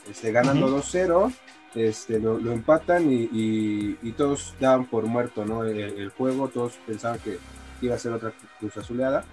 este, 0.10 0.32
ganando 0.32 0.68
2-0, 0.76 1.32
este, 1.76 2.20
lo, 2.20 2.40
lo 2.40 2.52
empatan 2.54 3.12
y, 3.12 3.30
y- 3.32 3.98
y 4.02 4.12
todos 4.14 4.56
daban 4.60 4.86
por 4.86 5.06
muerto 5.06 5.46
¿no? 5.46 5.64
el, 5.66 5.78
el 5.80 6.10
juego, 6.10 6.48
todos 6.48 6.74
pensaban 6.88 7.20
que 7.20 7.38
iba 7.82 7.96
a 7.96 8.00
ser 8.00 8.14
otra 8.14 8.34
Cruz 8.60 8.76
Azuleada 8.78 9.24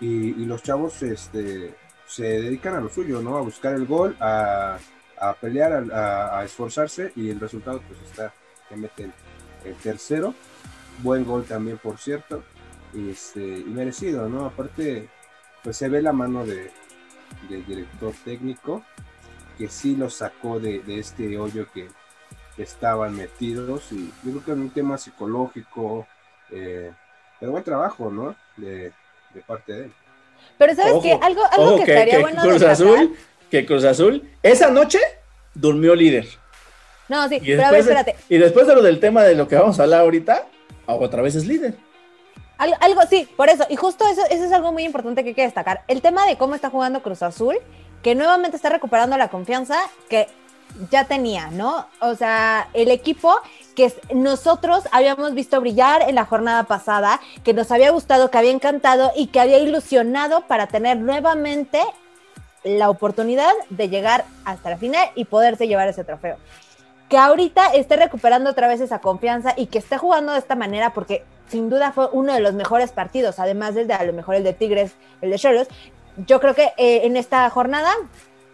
y, 0.00 0.06
y 0.06 0.44
los 0.46 0.62
chavos 0.62 1.00
este, 1.02 1.74
se 2.06 2.24
dedican 2.24 2.74
a 2.74 2.80
lo 2.80 2.88
suyo, 2.88 3.22
¿no? 3.22 3.36
A 3.36 3.40
buscar 3.40 3.74
el 3.74 3.86
gol, 3.86 4.16
a, 4.20 4.78
a 5.18 5.34
pelear, 5.34 5.72
a, 5.72 5.78
a- 5.96 6.40
a 6.40 6.44
esforzarse 6.44 7.12
y 7.16 7.30
el 7.30 7.40
resultado 7.40 7.80
pues 7.86 7.98
está 8.02 8.32
que 8.68 8.76
mete 8.76 9.04
el, 9.04 9.12
el 9.64 9.74
tercero 9.76 10.34
buen 11.02 11.24
gol 11.24 11.44
también, 11.44 11.78
por 11.78 11.98
cierto, 11.98 12.42
este, 12.94 13.40
y 13.40 13.64
merecido, 13.64 14.28
¿no? 14.28 14.46
Aparte, 14.46 15.08
pues 15.62 15.76
se 15.76 15.88
ve 15.90 16.00
la 16.00 16.12
mano 16.12 16.44
de, 16.46 16.70
del 17.50 17.66
director 17.66 18.14
técnico, 18.24 18.82
que 19.58 19.68
sí 19.68 19.94
lo 19.94 20.08
sacó 20.08 20.58
de, 20.58 20.80
de 20.80 20.98
este 21.00 21.36
hoyo 21.38 21.66
que 21.72 21.88
estaban 22.56 23.14
metidos, 23.14 23.92
y 23.92 24.06
yo 24.24 24.30
creo 24.32 24.44
que 24.44 24.52
en 24.52 24.60
un 24.62 24.70
tema 24.70 24.96
psicológico, 24.96 26.06
eh, 26.50 26.90
pero 27.38 27.52
buen 27.52 27.64
trabajo, 27.64 28.10
¿no? 28.10 28.34
De, 28.56 28.92
de 29.34 29.40
parte 29.46 29.72
de 29.74 29.84
él. 29.86 29.92
Pero 30.56 30.74
¿sabes 30.74 30.92
Ojo, 30.94 31.02
qué? 31.02 31.12
Algo, 31.20 31.42
algo 31.52 31.64
ojo, 31.74 31.78
que, 31.80 31.84
que, 31.84 31.92
estaría 31.92 32.16
que 32.16 32.22
bueno 32.22 32.40
Cruz 32.42 32.54
destacar- 32.54 32.72
Azul, 32.72 33.16
que 33.50 33.66
Cruz 33.66 33.84
Azul, 33.84 34.28
esa 34.42 34.70
noche 34.70 34.98
durmió 35.54 35.94
líder. 35.94 36.26
No, 37.08 37.28
sí, 37.28 37.36
Y 37.36 37.54
pero 37.56 37.66
a 37.66 37.70
ver, 37.70 37.84
de, 37.84 37.90
espérate. 37.92 38.16
y 38.28 38.38
después 38.38 38.66
de 38.66 38.74
lo 38.74 38.82
del 38.82 38.98
tema 38.98 39.22
de 39.22 39.34
lo 39.34 39.46
que 39.46 39.56
vamos 39.56 39.78
a 39.78 39.84
hablar 39.84 40.00
ahorita, 40.00 40.46
otra 40.86 41.22
vez 41.22 41.34
es 41.36 41.46
líder. 41.46 41.76
Algo, 42.58 42.76
algo, 42.80 43.02
sí, 43.08 43.28
por 43.36 43.48
eso. 43.48 43.64
Y 43.68 43.76
justo 43.76 44.06
eso, 44.08 44.22
eso 44.30 44.44
es 44.44 44.52
algo 44.52 44.72
muy 44.72 44.84
importante 44.84 45.22
que 45.22 45.28
hay 45.30 45.34
que 45.34 45.42
destacar. 45.42 45.82
El 45.88 46.00
tema 46.00 46.26
de 46.26 46.36
cómo 46.36 46.54
está 46.54 46.70
jugando 46.70 47.02
Cruz 47.02 47.22
Azul, 47.22 47.56
que 48.02 48.14
nuevamente 48.14 48.56
está 48.56 48.70
recuperando 48.70 49.16
la 49.16 49.28
confianza 49.28 49.76
que 50.08 50.26
ya 50.90 51.04
tenía, 51.04 51.48
¿no? 51.50 51.86
O 52.00 52.14
sea, 52.14 52.68
el 52.74 52.90
equipo 52.90 53.34
que 53.74 53.92
nosotros 54.14 54.84
habíamos 54.90 55.34
visto 55.34 55.60
brillar 55.60 56.02
en 56.08 56.14
la 56.14 56.24
jornada 56.24 56.64
pasada, 56.64 57.20
que 57.44 57.52
nos 57.54 57.70
había 57.70 57.90
gustado, 57.90 58.30
que 58.30 58.38
había 58.38 58.50
encantado 58.50 59.12
y 59.14 59.28
que 59.28 59.40
había 59.40 59.58
ilusionado 59.58 60.46
para 60.46 60.66
tener 60.66 60.96
nuevamente 60.96 61.80
la 62.66 62.90
oportunidad 62.90 63.52
de 63.70 63.88
llegar 63.88 64.24
hasta 64.44 64.70
la 64.70 64.76
final 64.76 65.08
y 65.14 65.24
poderse 65.24 65.68
llevar 65.68 65.88
ese 65.88 66.04
trofeo. 66.04 66.36
Que 67.08 67.16
ahorita 67.16 67.68
esté 67.68 67.96
recuperando 67.96 68.50
otra 68.50 68.66
vez 68.66 68.80
esa 68.80 68.98
confianza 68.98 69.54
y 69.56 69.66
que 69.66 69.78
esté 69.78 69.96
jugando 69.96 70.32
de 70.32 70.38
esta 70.38 70.56
manera, 70.56 70.92
porque 70.92 71.24
sin 71.48 71.70
duda 71.70 71.92
fue 71.92 72.08
uno 72.12 72.34
de 72.34 72.40
los 72.40 72.54
mejores 72.54 72.90
partidos, 72.90 73.38
además 73.38 73.74
del 73.74 73.86
de 73.86 73.94
a 73.94 74.04
lo 74.04 74.12
mejor 74.12 74.34
el 74.34 74.42
de 74.42 74.52
Tigres, 74.52 74.92
el 75.20 75.30
de 75.30 75.38
Cholos. 75.38 75.68
Yo 76.26 76.40
creo 76.40 76.54
que 76.54 76.72
eh, 76.76 77.02
en 77.04 77.16
esta 77.16 77.48
jornada 77.50 77.92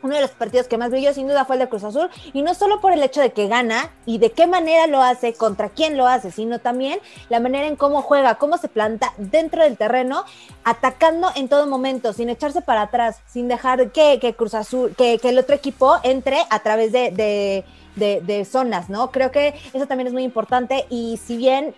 uno 0.02 0.14
de 0.14 0.20
los 0.20 0.30
partidos 0.30 0.66
que 0.68 0.78
más 0.78 0.90
brilló 0.90 1.14
sin 1.14 1.28
duda 1.28 1.44
fue 1.44 1.56
el 1.56 1.60
de 1.60 1.68
Cruz 1.68 1.84
Azul, 1.84 2.10
y 2.32 2.42
no 2.42 2.54
solo 2.54 2.80
por 2.80 2.92
el 2.92 3.02
hecho 3.02 3.20
de 3.20 3.32
que 3.32 3.48
gana 3.48 3.90
y 4.06 4.18
de 4.18 4.32
qué 4.32 4.46
manera 4.46 4.86
lo 4.86 5.00
hace, 5.02 5.34
contra 5.34 5.68
quién 5.68 5.96
lo 5.96 6.06
hace, 6.06 6.30
sino 6.30 6.58
también 6.58 6.98
la 7.28 7.40
manera 7.40 7.66
en 7.66 7.76
cómo 7.76 8.02
juega, 8.02 8.36
cómo 8.36 8.58
se 8.58 8.68
planta 8.68 9.12
dentro 9.16 9.62
del 9.62 9.76
terreno, 9.76 10.24
atacando 10.64 11.28
en 11.34 11.48
todo 11.48 11.66
momento, 11.66 12.12
sin 12.12 12.28
echarse 12.28 12.60
para 12.62 12.82
atrás, 12.82 13.20
sin 13.26 13.48
dejar 13.48 13.92
que, 13.92 14.34
Cruz 14.36 14.54
Azul, 14.54 14.94
que, 14.96 15.20
el 15.22 15.38
otro 15.38 15.54
equipo 15.54 15.96
entre 16.02 16.38
a 16.50 16.58
través 16.60 16.92
de- 16.92 17.64
de 17.96 18.44
zonas, 18.44 18.88
¿no? 18.88 19.10
Creo 19.10 19.30
que 19.30 19.54
eso 19.72 19.86
también 19.86 20.06
es 20.08 20.12
muy 20.12 20.24
importante, 20.24 20.86
y 20.88 21.18
si 21.18 21.36
bien 21.36 21.74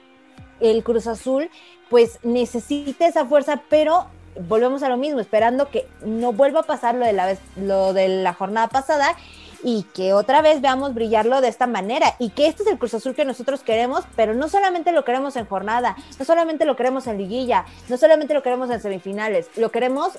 el 0.60 0.82
Cruz 0.84 1.06
Azul, 1.06 1.50
pues 1.90 2.18
necesita 2.22 3.06
esa 3.06 3.26
fuerza, 3.26 3.62
pero 3.68 4.06
volvemos 4.40 4.82
a 4.82 4.88
lo 4.88 4.96
mismo, 4.96 5.20
esperando 5.20 5.70
que 5.70 5.86
no 6.04 6.32
vuelva 6.32 6.60
a 6.60 6.64
pasar 6.64 6.94
lo 6.94 7.06
de 7.06 7.12
la, 7.12 7.26
vez, 7.26 7.40
lo 7.56 7.92
de 7.92 8.08
la 8.08 8.34
jornada 8.34 8.68
pasada 8.68 9.16
y 9.62 9.84
que 9.94 10.12
otra 10.12 10.42
vez 10.42 10.60
veamos 10.60 10.94
brillarlo 10.94 11.40
de 11.40 11.48
esta 11.48 11.66
manera 11.66 12.14
y 12.18 12.30
que 12.30 12.46
este 12.46 12.62
es 12.62 12.68
el 12.68 12.78
Cruz 12.78 12.94
Azul 12.94 13.14
que 13.14 13.24
nosotros 13.24 13.62
queremos, 13.62 14.04
pero 14.14 14.34
no 14.34 14.48
solamente 14.48 14.92
lo 14.92 15.04
queremos 15.04 15.36
en 15.36 15.46
jornada, 15.46 15.96
no 16.18 16.24
solamente 16.24 16.66
lo 16.66 16.76
queremos 16.76 17.06
en 17.06 17.16
liguilla, 17.16 17.64
no 17.88 17.96
solamente 17.96 18.34
lo 18.34 18.42
queremos 18.42 18.70
en 18.70 18.80
semifinales, 18.80 19.48
lo 19.56 19.70
queremos 19.70 20.12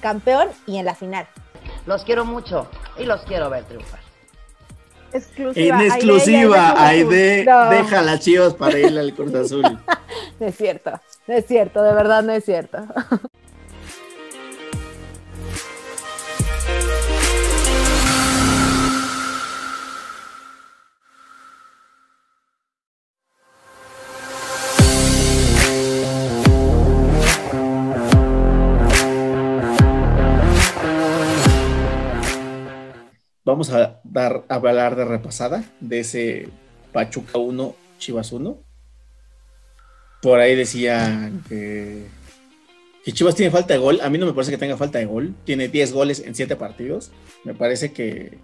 campeón 0.00 0.48
y 0.66 0.78
en 0.78 0.86
la 0.86 0.94
final. 0.94 1.26
Los 1.84 2.04
quiero 2.04 2.24
mucho 2.24 2.68
y 2.98 3.04
los 3.04 3.20
quiero 3.22 3.50
ver 3.50 3.64
triunfar. 3.64 4.00
Exclusiva. 5.12 5.76
En 5.76 5.86
exclusiva, 5.92 6.74
Aide. 6.88 7.44
No, 7.44 7.70
deja 7.70 8.02
las 8.02 8.20
chivas 8.20 8.54
para 8.54 8.78
irle 8.78 9.00
al 9.00 9.14
Cruz 9.14 9.34
Azul. 9.34 9.78
No 10.40 10.46
es 10.46 10.56
cierto, 10.56 11.00
no 11.26 11.34
es 11.34 11.46
cierto, 11.46 11.82
de 11.82 11.92
verdad 11.92 12.22
no 12.22 12.32
es 12.32 12.44
cierto. 12.44 12.78
Vamos 33.56 33.70
a 33.70 34.00
dar 34.04 34.44
a 34.50 34.56
hablar 34.56 34.96
de 34.96 35.06
repasada 35.06 35.64
de 35.80 36.00
ese 36.00 36.50
Pachuca 36.92 37.38
1, 37.38 37.74
Chivas 37.96 38.30
1. 38.30 38.58
Por 40.20 40.40
ahí 40.40 40.54
decía 40.54 41.32
que, 41.48 42.04
Chivas 43.12 43.34
tiene 43.34 43.50
falta 43.50 43.72
de 43.72 43.80
gol. 43.80 43.98
A 44.02 44.10
mí 44.10 44.18
no 44.18 44.26
me 44.26 44.34
parece 44.34 44.50
que 44.50 44.58
tenga 44.58 44.76
falta 44.76 44.98
de 44.98 45.06
gol. 45.06 45.34
Tiene 45.46 45.68
10 45.68 45.94
goles 45.94 46.20
en 46.20 46.34
7 46.34 46.54
partidos. 46.56 47.12
Me 47.44 47.54
parece 47.54 47.92
que, 47.92 48.36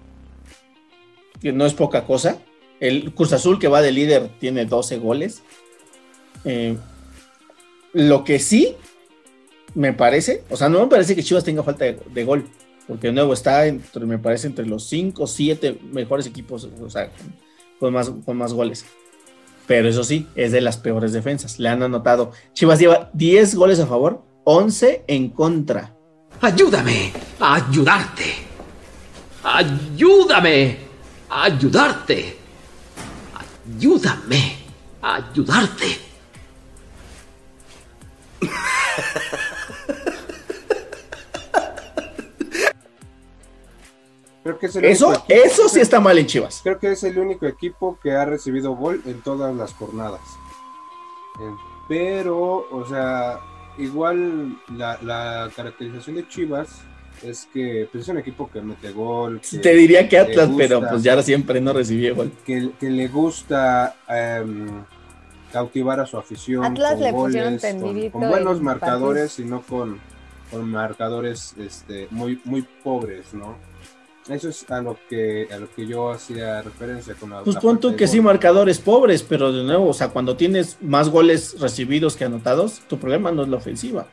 no 1.43 1.67
es 1.67 1.75
poca 1.75 2.07
cosa. 2.07 2.39
El 2.81 3.13
Cruz 3.13 3.35
Azul 3.35 3.59
que 3.59 3.69
va 3.69 3.83
de 3.83 3.93
líder 3.93 4.31
tiene 4.41 4.65
12 4.65 4.97
goles. 4.97 5.43
Eh, 6.47 6.79
lo 7.93 8.25
que 8.25 8.39
sí 8.39 8.77
me 9.75 9.93
parece, 9.93 10.43
o 10.49 10.57
sea, 10.57 10.71
no 10.71 10.81
me 10.81 10.87
parece 10.87 11.15
que 11.15 11.23
Chivas 11.23 11.45
tenga 11.45 11.63
falta 11.63 11.85
de 11.85 12.25
gol, 12.25 12.49
porque 12.93 13.07
de 13.07 13.15
nuevo 13.15 13.33
está, 13.33 13.65
entre, 13.65 14.05
me 14.05 14.19
parece, 14.19 14.47
entre 14.47 14.67
los 14.67 14.87
5 14.87 15.23
o 15.23 15.27
7 15.27 15.79
mejores 15.93 16.27
equipos, 16.27 16.69
o 16.79 16.91
sea, 16.91 17.11
con, 17.81 17.95
más, 17.95 18.11
con 18.11 18.37
más 18.37 18.53
goles. 18.53 18.85
Pero 19.67 19.89
eso 19.89 20.05
sí, 20.05 20.29
es 20.35 20.53
de 20.53 20.61
las 20.61 20.77
peores 20.77 21.15
defensas. 21.15 21.59
Le 21.59 21.71
han 21.71 21.83
anotado. 21.83 22.33
Chivas 22.53 22.79
lleva 22.79 23.09
10 23.15 23.55
goles 23.55 23.81
a 23.81 23.87
favor, 23.87 24.23
11 24.45 25.05
en 25.07 25.31
contra. 25.31 25.97
Ayúdame 26.43 27.15
a 27.41 27.55
ayudarte. 27.55 28.25
Ayúdame 29.43 30.77
a 31.31 31.45
ayudarte. 31.45 32.37
Ayúdame 33.79 34.57
a 35.01 35.15
ayudarte. 35.15 35.87
Creo 44.43 44.59
que 44.59 44.67
es 44.67 44.77
el 44.77 44.85
Eso, 44.85 45.09
único 45.09 45.25
equipo- 45.25 45.43
eso 45.47 45.69
sí 45.69 45.81
está 45.81 46.01
mal 46.01 46.19
en 46.19 46.27
Chivas. 46.27 46.61
Creo 46.63 46.79
que 46.79 46.93
es 46.93 47.03
el 47.05 47.19
único 47.19 47.47
equipo 47.47 47.99
que 48.03 48.13
ha 48.13 48.25
recibido 48.25 48.75
gol 48.75 49.01
en 49.07 49.21
todas 49.23 49.55
las 49.55 49.73
jornadas. 49.75 50.21
Eh, 51.41 51.51
Pero, 51.89 52.67
o 52.71 52.87
sea, 52.89 53.39
igual 53.79 54.59
la, 54.77 54.99
la 55.03 55.51
caracterización 55.55 56.17
de 56.17 56.29
Chivas 56.29 56.81
es 57.23 57.49
que 57.53 57.89
pues, 57.93 58.03
es 58.05 58.09
un 58.09 58.19
equipo 58.19 58.51
que 58.51 58.61
mete 58.63 58.91
gol. 58.93 59.41
que 59.49 59.59
Te 59.59 59.75
diría 59.75 60.09
que 60.09 60.19
Atlas, 60.19 60.51
pero 60.57 60.81
pues 60.89 61.03
ya 61.03 61.21
siempre 61.23 61.61
no 61.61 61.73
recibió 61.73 62.17
gol. 62.17 62.33
que, 62.45 62.71
que 62.81 62.91
le 62.91 63.07
gusta 63.09 63.95
em, 64.09 64.83
cautivar 65.53 66.01
a 66.01 66.07
su 66.07 66.19
afición 66.19 66.65
Atlas 66.65 66.95
con 66.95 67.01
le 67.03 67.13
pusieron 67.13 67.51
goles, 67.55 67.63
con, 67.63 67.81
tendidito 67.81 68.19
con 68.19 68.29
buenos 68.29 68.59
en 68.59 68.65
marcadores 68.65 69.39
y 69.39 69.45
no 69.45 69.63
con, 69.63 70.01
con 70.51 70.69
marcadores 70.71 71.55
este, 71.59 72.09
muy, 72.11 72.41
muy 72.45 72.63
pobres, 72.83 73.33
¿no? 73.35 73.57
Eso 74.29 74.49
es 74.49 74.71
a 74.71 74.81
lo 74.81 74.97
que 75.09 75.49
a 75.53 75.57
lo 75.59 75.69
que 75.71 75.87
yo 75.87 76.11
hacía 76.11 76.63
referencia 76.63 77.15
con 77.15 77.31
la 77.31 77.43
Pues 77.43 77.57
pon 77.57 77.81
tú 77.81 77.97
que 77.97 78.07
sí, 78.07 78.21
marcadores 78.21 78.79
pobres, 78.79 79.23
pero 79.23 79.53
de 79.53 79.65
nuevo, 79.65 79.89
o 79.89 79.93
sea, 79.93 80.09
cuando 80.09 80.37
tienes 80.37 80.79
más 80.81 81.09
goles 81.09 81.59
recibidos 81.61 82.17
que 82.17 82.25
anotados, 82.25 82.81
tu 82.89 82.99
problema 82.99 83.33
no 83.33 83.43
es 83.43 83.49
la 83.49 83.57
ofensiva, 83.57 84.07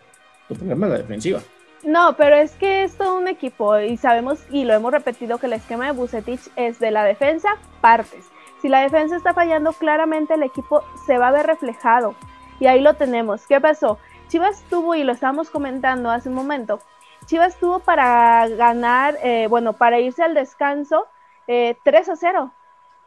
tu 0.48 0.56
problema 0.56 0.88
es 0.88 0.92
la 0.94 0.98
defensiva. 1.00 1.42
No, 1.84 2.16
pero 2.18 2.36
es 2.36 2.52
que 2.54 2.84
es 2.84 2.96
todo 2.96 3.18
un 3.18 3.28
equipo 3.28 3.80
y 3.80 3.98
sabemos 3.98 4.40
y 4.50 4.66
lo 4.66 4.74
hemos 4.74 4.92
repetido 4.92 5.38
que 5.38 5.46
el 5.46 5.54
esquema 5.54 5.86
de 5.86 5.92
Bucetich 5.92 6.42
es 6.56 6.80
de 6.80 6.92
la 6.92 7.04
defensa 7.04 7.50
partes. 7.80 8.26
Si 8.62 8.68
la 8.68 8.82
defensa 8.82 9.16
está 9.16 9.34
fallando, 9.34 9.72
claramente 9.72 10.34
el 10.34 10.44
equipo 10.44 10.84
se 11.06 11.18
va 11.18 11.30
a 11.30 11.32
ver 11.32 11.46
reflejado. 11.46 12.16
Y 12.60 12.68
ahí 12.68 12.82
lo 12.82 12.96
tenemos. 12.96 13.46
¿Qué 13.48 13.62
pasó? 13.62 14.00
Chivas 14.28 14.62
tuvo, 14.70 14.96
y 14.96 15.04
lo 15.04 15.14
estábamos 15.14 15.50
comentando 15.50 16.12
hace 16.12 16.30
un 16.30 16.36
momento, 16.36 16.82
Chivas 17.30 17.58
tuvo 17.58 17.78
para 17.78 18.48
ganar, 18.48 19.16
eh, 19.22 19.46
bueno, 19.48 19.74
para 19.74 20.00
irse 20.00 20.24
al 20.24 20.34
descanso 20.34 21.06
eh, 21.46 21.78
3 21.84 22.10
a 22.10 22.16
0. 22.16 22.52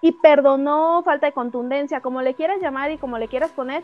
Y 0.00 0.12
perdonó 0.12 1.02
falta 1.02 1.26
de 1.26 1.32
contundencia, 1.32 2.00
como 2.00 2.22
le 2.22 2.34
quieras 2.34 2.60
llamar 2.60 2.92
y 2.92 2.98
como 2.98 3.18
le 3.18 3.26
quieras 3.26 3.50
poner, 3.50 3.82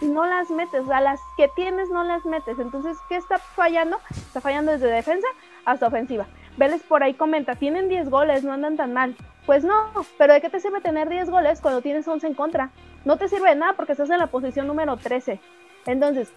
no 0.00 0.26
las 0.26 0.50
metes, 0.50 0.82
o 0.82 0.86
sea, 0.88 1.00
las 1.00 1.20
que 1.36 1.46
tienes 1.46 1.90
no 1.90 2.02
las 2.02 2.24
metes. 2.24 2.58
Entonces, 2.58 2.98
¿qué 3.08 3.14
está 3.14 3.38
fallando? 3.38 4.00
Está 4.10 4.40
fallando 4.40 4.72
desde 4.72 4.88
defensa 4.88 5.28
hasta 5.64 5.86
ofensiva. 5.86 6.26
Vélez 6.56 6.82
por 6.82 7.04
ahí 7.04 7.14
comenta, 7.14 7.54
tienen 7.54 7.88
10 7.88 8.10
goles, 8.10 8.42
no 8.42 8.52
andan 8.52 8.76
tan 8.76 8.92
mal. 8.92 9.16
Pues 9.46 9.62
no, 9.62 9.92
pero 10.18 10.32
¿de 10.32 10.40
qué 10.40 10.50
te 10.50 10.58
sirve 10.58 10.80
tener 10.80 11.08
10 11.08 11.30
goles 11.30 11.60
cuando 11.60 11.82
tienes 11.82 12.08
11 12.08 12.26
en 12.26 12.34
contra? 12.34 12.70
No 13.04 13.16
te 13.16 13.28
sirve 13.28 13.50
de 13.50 13.54
nada 13.54 13.74
porque 13.74 13.92
estás 13.92 14.10
en 14.10 14.18
la 14.18 14.26
posición 14.26 14.66
número 14.66 14.96
13. 14.96 15.40
Entonces, 15.86 16.32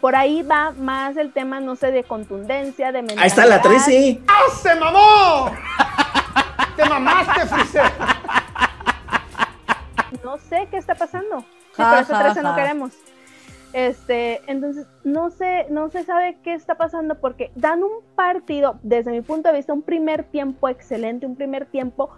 por 0.00 0.16
ahí 0.16 0.42
va 0.42 0.72
más 0.72 1.16
el 1.16 1.32
tema, 1.32 1.60
no 1.60 1.76
sé, 1.76 1.90
de 1.90 2.04
contundencia, 2.04 2.92
de 2.92 3.02
mentalidad. 3.02 3.22
Ahí 3.22 3.28
está 3.28 3.46
la 3.46 3.60
13. 3.60 4.20
¡Ah, 4.28 4.50
se 4.62 4.74
mamó! 4.74 5.50
¡Te 6.76 6.84
mamaste, 6.88 7.46
Freezer! 7.46 7.92
No 10.22 10.38
sé 10.38 10.68
qué 10.70 10.76
está 10.76 10.94
pasando. 10.94 11.44
por 11.76 11.98
eso 11.98 12.12
Ja, 12.12 12.18
ja, 12.18 12.22
13 12.24 12.42
no 12.42 12.54
queremos. 12.54 12.92
Este, 13.72 14.40
entonces, 14.46 14.86
no 15.04 15.30
se, 15.30 15.66
no 15.68 15.90
se 15.90 16.04
sabe 16.04 16.38
qué 16.42 16.54
está 16.54 16.76
pasando 16.76 17.16
porque 17.16 17.50
dan 17.54 17.82
un 17.82 17.92
partido, 18.14 18.78
desde 18.82 19.10
mi 19.10 19.20
punto 19.20 19.50
de 19.50 19.56
vista, 19.56 19.72
un 19.72 19.82
primer 19.82 20.24
tiempo 20.24 20.68
excelente, 20.68 21.26
un 21.26 21.36
primer 21.36 21.66
tiempo 21.66 22.10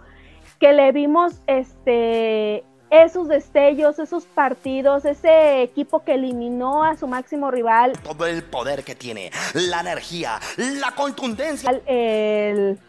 que 0.59 0.73
le 0.73 0.91
vimos 0.91 1.41
este, 1.47 2.63
esos 2.91 3.27
destellos, 3.27 3.99
esos 3.99 4.25
partidos, 4.25 5.05
ese 5.05 5.61
equipo 5.61 6.03
que 6.03 6.15
eliminó 6.15 6.83
a 6.83 6.95
su 6.97 7.07
máximo 7.07 7.51
rival, 7.51 7.93
Todo 8.03 8.25
el 8.25 8.43
poder 8.43 8.83
que 8.83 8.95
tiene, 8.95 9.31
la 9.53 9.81
energía, 9.81 10.39
la 10.57 10.91
contundencia. 10.91 11.69
el, 11.85 12.79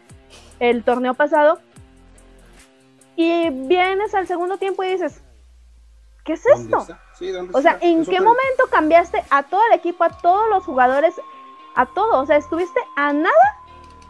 el 0.59 0.83
torneo 0.83 1.13
pasado. 1.13 1.59
Y 3.15 3.49
vienes 3.49 4.15
al 4.15 4.25
segundo 4.27 4.57
tiempo 4.57 4.83
y 4.83 4.91
dices, 4.93 5.21
¿qué 6.23 6.33
es 6.33 6.43
¿Dónde 6.43 6.63
esto? 6.63 6.77
está? 6.81 7.01
Sí, 7.19 7.29
¿dónde 7.29 7.51
O 7.55 7.61
sea, 7.61 7.73
está? 7.73 7.85
¿en 7.85 8.03
qué 8.05 8.19
momento 8.19 8.65
cambiaste 8.71 9.23
a 9.29 9.43
todo 9.43 9.61
el 9.71 9.77
equipo, 9.77 10.03
a 10.03 10.09
todos 10.09 10.49
los 10.49 10.63
jugadores, 10.63 11.13
a 11.75 11.85
todo? 11.85 12.19
O 12.21 12.25
sea, 12.25 12.37
estuviste 12.37 12.79
a 12.95 13.13
nada 13.13 13.57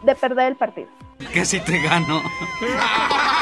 de 0.02 0.14
perder 0.14 0.48
el 0.52 0.56
partido. 0.56 0.88
Que 1.34 1.44
si 1.44 1.60
te 1.60 1.78
gano. 1.82 2.22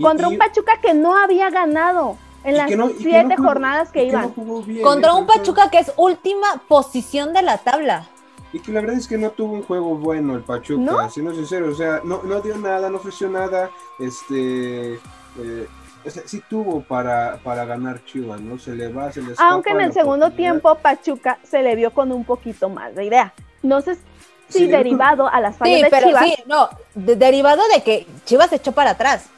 Contra 0.00 0.28
y- 0.28 0.32
un 0.32 0.38
Pachuca 0.38 0.80
que 0.80 0.94
no 0.94 1.16
había 1.16 1.50
ganado 1.50 2.16
en 2.44 2.56
las 2.56 2.70
no- 2.76 2.88
siete 2.96 3.24
no 3.24 3.36
jugó- 3.36 3.48
jornadas 3.48 3.90
que 3.90 4.00
no 4.12 4.32
iban. 4.34 4.66
bien, 4.66 4.82
Contra 4.82 5.14
un 5.14 5.26
Pachuca 5.26 5.70
que 5.70 5.78
es 5.78 5.92
última 5.96 6.46
posición 6.68 7.32
de 7.32 7.42
la 7.42 7.58
tabla. 7.58 8.08
Y 8.52 8.60
que 8.60 8.72
la 8.72 8.80
verdad 8.80 8.96
es 8.96 9.08
que 9.08 9.18
no 9.18 9.30
tuvo 9.30 9.54
un 9.54 9.62
juego 9.62 9.96
bueno 9.96 10.34
el 10.34 10.42
Pachuca, 10.42 10.80
¿No? 10.80 11.10
siendo 11.10 11.34
sincero, 11.34 11.68
o 11.70 11.74
sea, 11.74 12.00
no, 12.04 12.22
no 12.22 12.40
dio 12.40 12.56
nada, 12.56 12.88
no 12.88 12.96
ofreció 12.98 13.28
nada, 13.28 13.70
este, 13.98 14.94
eh, 14.94 15.68
o 16.04 16.10
sea, 16.10 16.22
sí 16.26 16.42
tuvo 16.48 16.80
para, 16.82 17.38
para 17.42 17.64
ganar 17.64 18.04
Chivas, 18.04 18.40
¿no? 18.40 18.58
Se 18.58 18.74
le 18.74 18.88
va, 18.88 19.10
se 19.12 19.20
le 19.22 19.32
escapa 19.32 19.50
Aunque 19.50 19.70
en 19.70 19.80
el 19.80 19.92
segundo 19.92 20.30
tiempo 20.30 20.76
Pachuca 20.76 21.38
se 21.42 21.62
le 21.62 21.74
vio 21.74 21.90
con 21.92 22.12
un 22.12 22.24
poquito 22.24 22.68
más 22.68 22.94
de 22.94 23.04
idea. 23.04 23.34
No 23.62 23.80
sé 23.80 23.96
Sí, 23.96 24.00
si 24.48 24.60
con- 24.60 24.70
derivado 24.70 25.26
a 25.26 25.40
las 25.40 25.56
fallas 25.56 25.78
Sí, 25.78 25.82
de 25.84 25.90
pero 25.90 26.06
Chivas. 26.06 26.24
sí, 26.24 26.34
no, 26.46 26.68
de- 26.94 27.16
derivado 27.16 27.62
de 27.74 27.82
que 27.82 28.06
Chivas 28.24 28.50
se 28.50 28.56
echó 28.56 28.70
para 28.72 28.90
atrás. 28.90 29.28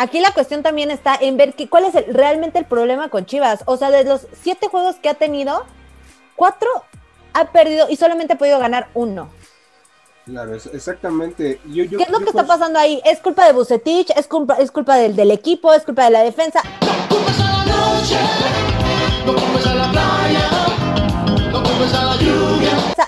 Aquí 0.00 0.20
la 0.20 0.30
cuestión 0.30 0.62
también 0.62 0.92
está 0.92 1.16
en 1.20 1.36
ver 1.36 1.54
que, 1.54 1.68
cuál 1.68 1.84
es 1.84 1.94
el- 1.96 2.14
realmente 2.14 2.56
el 2.60 2.64
problema 2.66 3.08
con 3.08 3.26
Chivas. 3.26 3.64
O 3.66 3.76
sea, 3.76 3.90
de 3.90 4.04
los 4.04 4.28
siete 4.42 4.68
juegos 4.68 4.94
que 4.94 5.08
ha 5.08 5.14
tenido, 5.14 5.64
cuatro 6.36 6.68
ha 7.34 7.46
perdido 7.50 7.88
y 7.90 7.96
solamente 7.96 8.34
ha 8.34 8.38
podido 8.38 8.60
ganar 8.60 8.88
uno. 8.94 9.28
Claro, 10.24 10.54
exactamente. 10.54 11.60
Yo, 11.64 11.82
yo, 11.82 11.98
¿Qué 11.98 12.04
es 12.04 12.10
lo 12.10 12.20
yo 12.20 12.24
que 12.26 12.30
está 12.30 12.44
pues- 12.44 12.58
pasando 12.58 12.78
ahí? 12.78 13.02
¿Es 13.04 13.18
culpa 13.18 13.44
de 13.44 13.52
Bucetich? 13.52 14.10
¿Es 14.16 14.28
culpa, 14.28 14.54
es 14.54 14.70
culpa 14.70 14.94
del, 14.94 15.16
del 15.16 15.32
equipo? 15.32 15.72
¿Es 15.72 15.82
culpa 15.84 16.04
de 16.04 16.10
la 16.10 16.22
defensa? 16.22 16.62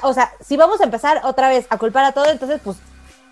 O 0.03 0.15
sea, 0.15 0.33
si 0.41 0.57
vamos 0.57 0.81
a 0.81 0.85
empezar 0.85 1.21
otra 1.25 1.49
vez 1.49 1.67
a 1.69 1.77
culpar 1.79 2.05
a 2.05 2.13
todo, 2.13 2.27
entonces 2.31 2.61
pues 2.65 2.79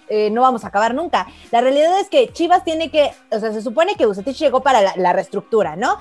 eh, 0.09 0.31
no 0.31 0.43
vamos 0.43 0.65
a 0.65 0.69
acabar 0.69 0.95
nunca. 0.95 1.27
La 1.51 1.61
realidad 1.61 1.99
es 2.01 2.09
que 2.09 2.33
Chivas 2.33 2.65
tiene 2.65 2.91
que, 2.91 3.11
o 3.31 3.39
sea, 3.39 3.53
se 3.53 3.63
supone 3.63 3.95
que 3.97 4.07
Bucetich 4.07 4.39
llegó 4.39 4.61
para 4.61 4.81
la, 4.81 4.93
la 4.97 5.13
reestructura, 5.13 5.77
¿no? 5.77 5.97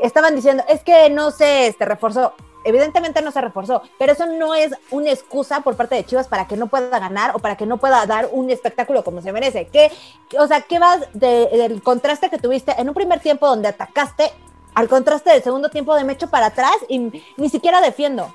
Estaban 0.00 0.34
diciendo, 0.34 0.64
es 0.68 0.82
que 0.82 1.10
no 1.10 1.30
se 1.30 1.66
este, 1.66 1.84
reforzó. 1.84 2.32
Evidentemente 2.64 3.22
no 3.22 3.32
se 3.32 3.40
reforzó, 3.40 3.82
pero 3.98 4.12
eso 4.12 4.24
no 4.26 4.54
es 4.54 4.70
una 4.92 5.10
excusa 5.10 5.62
por 5.62 5.74
parte 5.74 5.96
de 5.96 6.04
Chivas 6.06 6.28
para 6.28 6.46
que 6.46 6.56
no 6.56 6.68
pueda 6.68 6.96
ganar 7.00 7.34
o 7.34 7.40
para 7.40 7.56
que 7.56 7.66
no 7.66 7.78
pueda 7.78 8.06
dar 8.06 8.28
un 8.30 8.50
espectáculo 8.50 9.02
como 9.02 9.20
se 9.20 9.32
merece. 9.32 9.66
¿Qué, 9.66 9.90
o 10.38 10.46
sea, 10.46 10.60
¿qué 10.60 10.78
vas 10.78 11.00
de- 11.12 11.48
del 11.48 11.82
contraste 11.82 12.30
que 12.30 12.38
tuviste 12.38 12.72
en 12.80 12.88
un 12.88 12.94
primer 12.94 13.18
tiempo 13.18 13.48
donde 13.48 13.66
atacaste 13.66 14.30
al 14.74 14.88
contraste 14.88 15.30
del 15.30 15.42
segundo 15.42 15.70
tiempo 15.70 15.94
de 15.96 16.04
me 16.04 16.12
echo 16.12 16.30
para 16.30 16.46
atrás 16.46 16.76
y 16.88 16.98
ni 17.36 17.48
siquiera 17.48 17.80
defiendo? 17.80 18.32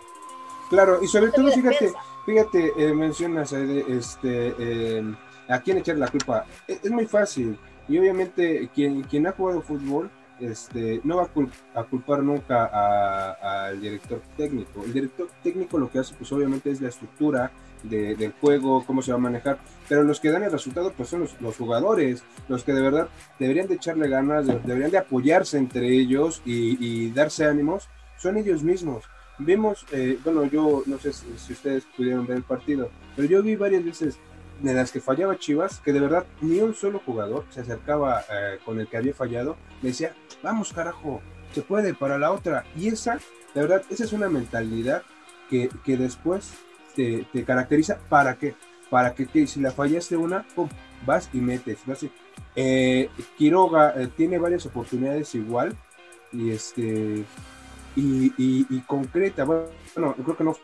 Claro, 0.70 1.02
y 1.02 1.08
sobre 1.08 1.32
todo, 1.32 1.46
fíjate, 1.48 1.70
defensa. 1.70 2.00
Fíjate, 2.28 2.74
eh, 2.78 2.94
mencionas 2.94 3.54
este, 3.54 4.54
eh, 4.60 5.16
a 5.48 5.60
quién 5.62 5.78
echar 5.78 5.98
la 5.98 6.10
culpa. 6.10 6.46
Es, 6.68 6.84
es 6.84 6.92
muy 6.92 7.06
fácil, 7.08 7.58
y 7.88 7.98
obviamente 7.98 8.70
quien, 8.76 9.02
quien 9.04 9.26
ha 9.28 9.32
jugado 9.32 9.62
fútbol 9.62 10.12
este, 10.40 11.00
no 11.04 11.16
va 11.18 11.24
a, 11.24 11.80
a 11.80 11.84
culpar 11.86 12.22
nunca 12.22 12.66
al 13.68 13.80
director 13.82 14.22
técnico. 14.36 14.84
El 14.84 14.94
director 14.94 15.28
técnico 15.42 15.80
lo 15.80 15.90
que 15.90 16.00
hace, 16.00 16.14
pues 16.16 16.32
obviamente 16.34 16.70
es 16.70 16.82
la 16.82 16.90
estructura 16.90 17.50
de- 17.84 18.16
del 18.16 18.34
juego, 18.34 18.84
cómo 18.86 19.02
se 19.02 19.12
va 19.12 19.18
a 19.18 19.22
manejar, 19.22 19.58
pero 19.88 20.04
los 20.04 20.20
que 20.20 20.30
dan 20.30 20.44
el 20.44 20.52
resultado, 20.52 20.92
pues 20.98 21.10
son 21.10 21.22
los, 21.22 21.40
los 21.42 21.56
jugadores, 21.56 22.24
los 22.50 22.64
que 22.64 22.74
de 22.74 22.82
verdad 22.82 23.08
deberían 23.40 23.68
de 23.68 23.76
echarle 23.76 24.10
ganas, 24.10 24.46
de- 24.48 24.60
deberían 24.60 24.92
de 24.92 24.98
apoyarse 24.98 25.58
entre 25.58 25.88
ellos 25.90 26.42
y, 26.46 26.78
y 26.86 27.10
darse 27.12 27.46
ánimos, 27.46 27.88
son 28.18 28.38
ellos 28.38 28.62
mismos. 28.64 29.06
Vimos, 29.40 29.86
eh, 29.92 30.18
bueno, 30.24 30.46
yo 30.46 30.84
no 30.86 30.98
sé 30.98 31.14
si, 31.14 31.26
si 31.38 31.54
ustedes 31.54 31.86
pudieron 31.96 32.26
ver 32.26 32.38
el 32.38 32.44
partido, 32.44 32.90
pero 33.16 33.28
yo 33.28 33.44
vi 33.44 33.56
varias 33.56 33.84
veces 33.86 34.18
de 34.62 34.74
las 34.74 34.92
que 34.92 35.00
fallaba 35.00 35.38
Chivas, 35.38 35.80
que 35.80 35.94
de 35.94 36.00
verdad 36.00 36.26
ni 36.42 36.60
un 36.60 36.74
solo 36.74 37.00
jugador 37.06 37.46
se 37.52 37.62
acercaba 37.62 38.22
eh, 38.22 38.58
con 38.66 38.80
el 38.80 38.88
que 38.88 38.98
había 38.98 39.14
fallado, 39.14 39.56
le 39.84 39.90
decía, 39.90 40.16
vamos 40.42 40.74
carajo, 40.74 41.22
se 41.54 41.62
puede 41.62 41.94
para 41.94 42.18
la 42.18 42.32
otra. 42.32 42.66
Y 42.76 42.88
esa, 42.88 43.20
de 43.54 43.62
verdad, 43.62 43.84
esa 43.92 44.04
es 44.06 44.14
una 44.14 44.30
mentalidad 44.30 45.04
que, 45.50 45.70
que 45.86 45.98
después 45.98 46.54
te, 46.96 47.28
te 47.32 47.44
caracteriza 47.44 48.00
para 48.10 48.36
que, 48.40 48.56
para 48.90 49.14
que 49.14 49.28
te- 49.28 49.46
si 49.46 49.60
la 49.62 49.72
fallaste 49.72 50.18
una, 50.18 50.48
pum, 50.56 50.68
vas 51.06 51.30
y 51.34 51.38
metes. 51.38 51.78
vas 51.86 52.04
eh, 52.56 53.10
Quiroga 53.38 53.94
eh, 54.02 54.10
tiene 54.18 54.40
varias 54.40 54.66
oportunidades 54.66 55.36
igual 55.36 55.76
y 56.34 56.50
este 56.50 57.24
y, 57.98 58.28
y, 58.38 58.68
y 58.70 58.82
concreta, 58.82 59.44
bueno, 59.44 60.16
creo 60.24 60.38
que 60.38 60.44
no 60.44 60.56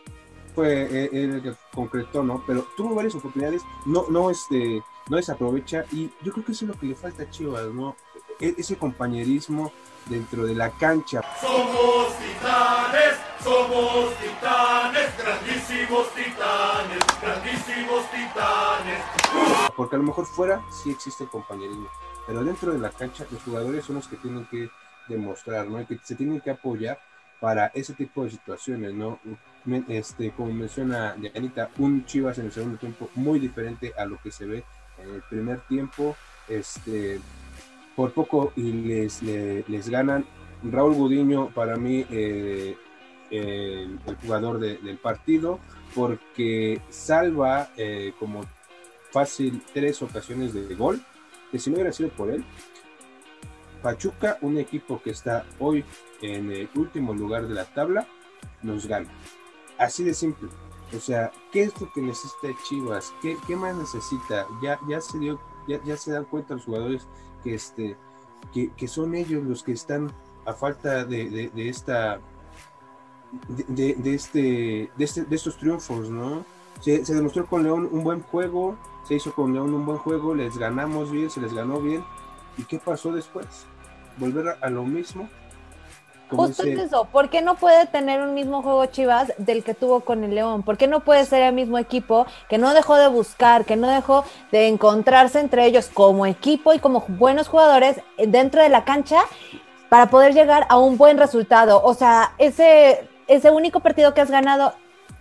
fue 0.54 1.10
él 1.12 1.36
el 1.36 1.42
que 1.42 1.54
concretó, 1.74 2.22
¿no? 2.24 2.44
Pero 2.46 2.66
tuvo 2.78 2.94
varias 2.94 3.16
oportunidades, 3.16 3.64
no, 3.88 4.06
no, 4.10 4.30
este, 4.30 4.84
no 5.10 5.18
desaprovecha 5.18 5.84
y 5.92 6.12
yo 6.22 6.32
creo 6.32 6.46
que 6.46 6.52
eso 6.52 6.66
es 6.66 6.70
lo 6.72 6.80
que 6.80 6.86
le 6.86 6.96
falta 6.96 7.24
a 7.24 7.30
Chivas, 7.30 7.66
¿no? 7.74 7.96
E- 8.40 8.54
ese 8.58 8.78
compañerismo 8.78 9.72
dentro 10.06 10.46
de 10.46 10.54
la 10.54 10.70
cancha. 10.70 11.22
Somos 11.42 12.14
titanes, 12.20 13.16
somos 13.44 14.14
titanes, 14.18 15.18
grandísimos 15.18 16.14
titanes, 16.14 17.04
grandísimos 17.20 18.12
titanes. 18.12 19.74
Porque 19.76 19.96
a 19.96 20.00
lo 20.00 20.06
mejor 20.06 20.28
fuera 20.28 20.62
sí 20.84 20.92
existe 20.92 21.24
el 21.24 21.32
compañerismo, 21.32 21.88
pero 22.28 22.44
dentro 22.44 22.72
de 22.72 22.80
la 22.80 22.92
cancha 22.92 23.26
los 23.32 23.42
jugadores 23.42 23.86
son 23.86 23.96
los 23.96 24.08
que 24.08 24.18
tienen 24.18 24.46
que 24.46 24.70
demostrar, 25.08 25.68
¿no? 25.68 25.82
Y 25.82 25.86
que 25.88 25.98
se 26.04 26.16
tienen 26.16 26.40
que 26.42 26.52
apoyar 26.52 27.00
para 27.44 27.68
ese 27.74 27.94
tipo 27.94 28.24
de 28.24 28.30
situaciones, 28.30 28.94
¿no? 28.94 29.20
Este, 29.90 30.32
como 30.32 30.54
menciona 30.54 31.14
Yanita, 31.20 31.70
un 31.78 32.06
Chivas 32.06 32.38
en 32.38 32.46
el 32.46 32.54
segundo 32.54 32.78
tiempo 32.78 33.10
muy 33.16 33.38
diferente 33.38 33.92
a 33.98 34.06
lo 34.06 34.18
que 34.22 34.32
se 34.32 34.46
ve 34.46 34.64
en 34.98 35.16
el 35.16 35.22
primer 35.24 35.60
tiempo, 35.68 36.16
este, 36.48 37.20
por 37.98 38.14
poco 38.14 38.54
y 38.56 38.72
les, 38.72 39.22
le- 39.24 39.66
les 39.68 39.90
ganan. 39.90 40.24
Raúl 40.64 40.94
Gudiño, 40.94 41.50
para 41.50 41.76
mí, 41.76 42.06
eh, 42.10 42.78
el, 43.32 44.00
jugador 44.22 44.58
de- 44.62 44.78
del 44.78 44.98
partido, 44.98 45.60
porque 45.94 46.80
salva 46.90 47.72
eh, 47.76 48.14
como 48.20 48.46
fácil 49.12 49.62
tres 49.74 50.02
ocasiones 50.02 50.54
de 50.54 50.74
gol, 50.76 51.02
que 51.52 51.60
si 51.60 51.70
no 51.70 51.74
hubiera 51.76 51.92
sido 51.92 52.08
por 52.08 52.30
él, 52.30 52.46
Pachuca, 53.82 54.38
un 54.40 54.58
equipo 54.60 55.02
que 55.04 55.10
está 55.10 55.46
hoy 55.60 55.84
en 56.24 56.52
el 56.52 56.70
último 56.76 57.14
lugar 57.14 57.48
de 57.48 57.54
la 57.54 57.66
tabla, 57.66 58.08
nos 58.62 58.88
gana. 58.88 59.10
Así 59.78 60.04
de 60.04 60.14
simple. 60.14 60.50
O 60.96 61.00
sea, 61.00 61.32
¿qué 61.52 61.64
es 61.64 61.82
lo 61.82 61.92
que 61.92 62.02
necesita 62.02 62.48
Chivas? 62.68 63.14
¿Qué, 63.22 63.38
qué 63.48 63.56
más 63.56 63.76
necesita? 63.76 64.46
Ya, 64.62 64.80
ya 64.88 65.02
se 65.02 65.18
dio, 65.20 65.40
ya, 65.68 65.84
ya 65.84 65.98
se 65.98 66.12
dan 66.12 66.26
cuenta 66.26 66.54
los 66.54 66.66
jugadores 66.66 67.08
que 67.44 67.56
este, 67.56 67.98
que, 68.54 68.72
que 68.74 68.88
son 68.88 69.16
ellos 69.16 69.44
los 69.44 69.64
que 69.64 69.72
están 69.72 70.12
a 70.46 70.54
falta 70.54 71.04
de, 71.06 71.50
de- 71.54 71.70
esta 71.70 72.20
de, 73.68 73.96
de- 73.96 74.14
este, 74.14 74.92
de 74.96 75.04
este 75.04 75.24
de 75.24 75.36
estos 75.36 75.58
triunfos, 75.58 76.10
¿no? 76.10 76.46
Se, 76.82 77.00
demostró 77.14 77.46
con 77.48 77.64
León 77.64 77.88
un 77.92 78.04
buen 78.04 78.22
juego, 78.22 78.78
se 79.08 79.16
hizo 79.16 79.34
con 79.34 79.54
León 79.54 79.74
un 79.74 79.86
buen 79.86 79.98
juego, 79.98 80.36
les 80.36 80.58
ganamos 80.58 81.12
bien, 81.12 81.30
se 81.30 81.40
les 81.42 81.54
ganó 81.54 81.80
bien. 81.80 82.04
¿Y 82.58 82.64
qué 82.66 82.78
pasó 82.78 83.12
después? 83.12 83.48
Volver 84.18 84.58
a 84.62 84.70
lo 84.70 84.84
mismo. 84.84 85.30
Justo 86.36 86.64
es 86.64 86.80
eso, 86.80 87.06
¿por 87.12 87.30
qué 87.30 87.42
no 87.42 87.56
puede 87.56 87.86
tener 87.88 88.22
un 88.22 88.34
mismo 88.34 88.62
juego 88.62 88.86
Chivas 88.86 89.34
del 89.38 89.64
que 89.64 89.74
tuvo 89.74 90.02
con 90.02 90.24
el 90.24 90.36
León? 90.36 90.64
¿Por 90.64 90.78
qué 90.78 90.88
no 90.88 91.02
puede 91.02 91.26
ser 91.26 91.42
el 91.42 91.54
mismo 91.54 91.78
equipo 91.78 92.26
que 92.50 92.58
no 92.58 92.74
dejó 92.74 92.96
de 92.96 93.08
buscar, 93.08 93.66
que 93.66 93.76
no 93.76 93.88
dejó 93.88 94.24
de 94.52 94.68
encontrarse 94.68 95.40
entre 95.40 95.66
ellos 95.66 95.90
como 95.94 96.26
equipo 96.26 96.74
y 96.74 96.80
como 96.80 97.06
buenos 97.08 97.48
jugadores 97.48 98.00
dentro 98.18 98.62
de 98.62 98.70
la 98.70 98.84
cancha 98.84 99.22
para 99.90 100.08
poder 100.08 100.34
llegar 100.34 100.66
a 100.70 100.78
un 100.78 100.98
buen 100.98 101.18
resultado? 101.18 101.82
O 101.84 101.94
sea, 101.94 102.34
ese, 102.38 103.08
ese 103.28 103.52
único 103.52 103.80
partido 103.80 104.14
que 104.14 104.22
has 104.22 104.32
ganado, 104.32 104.74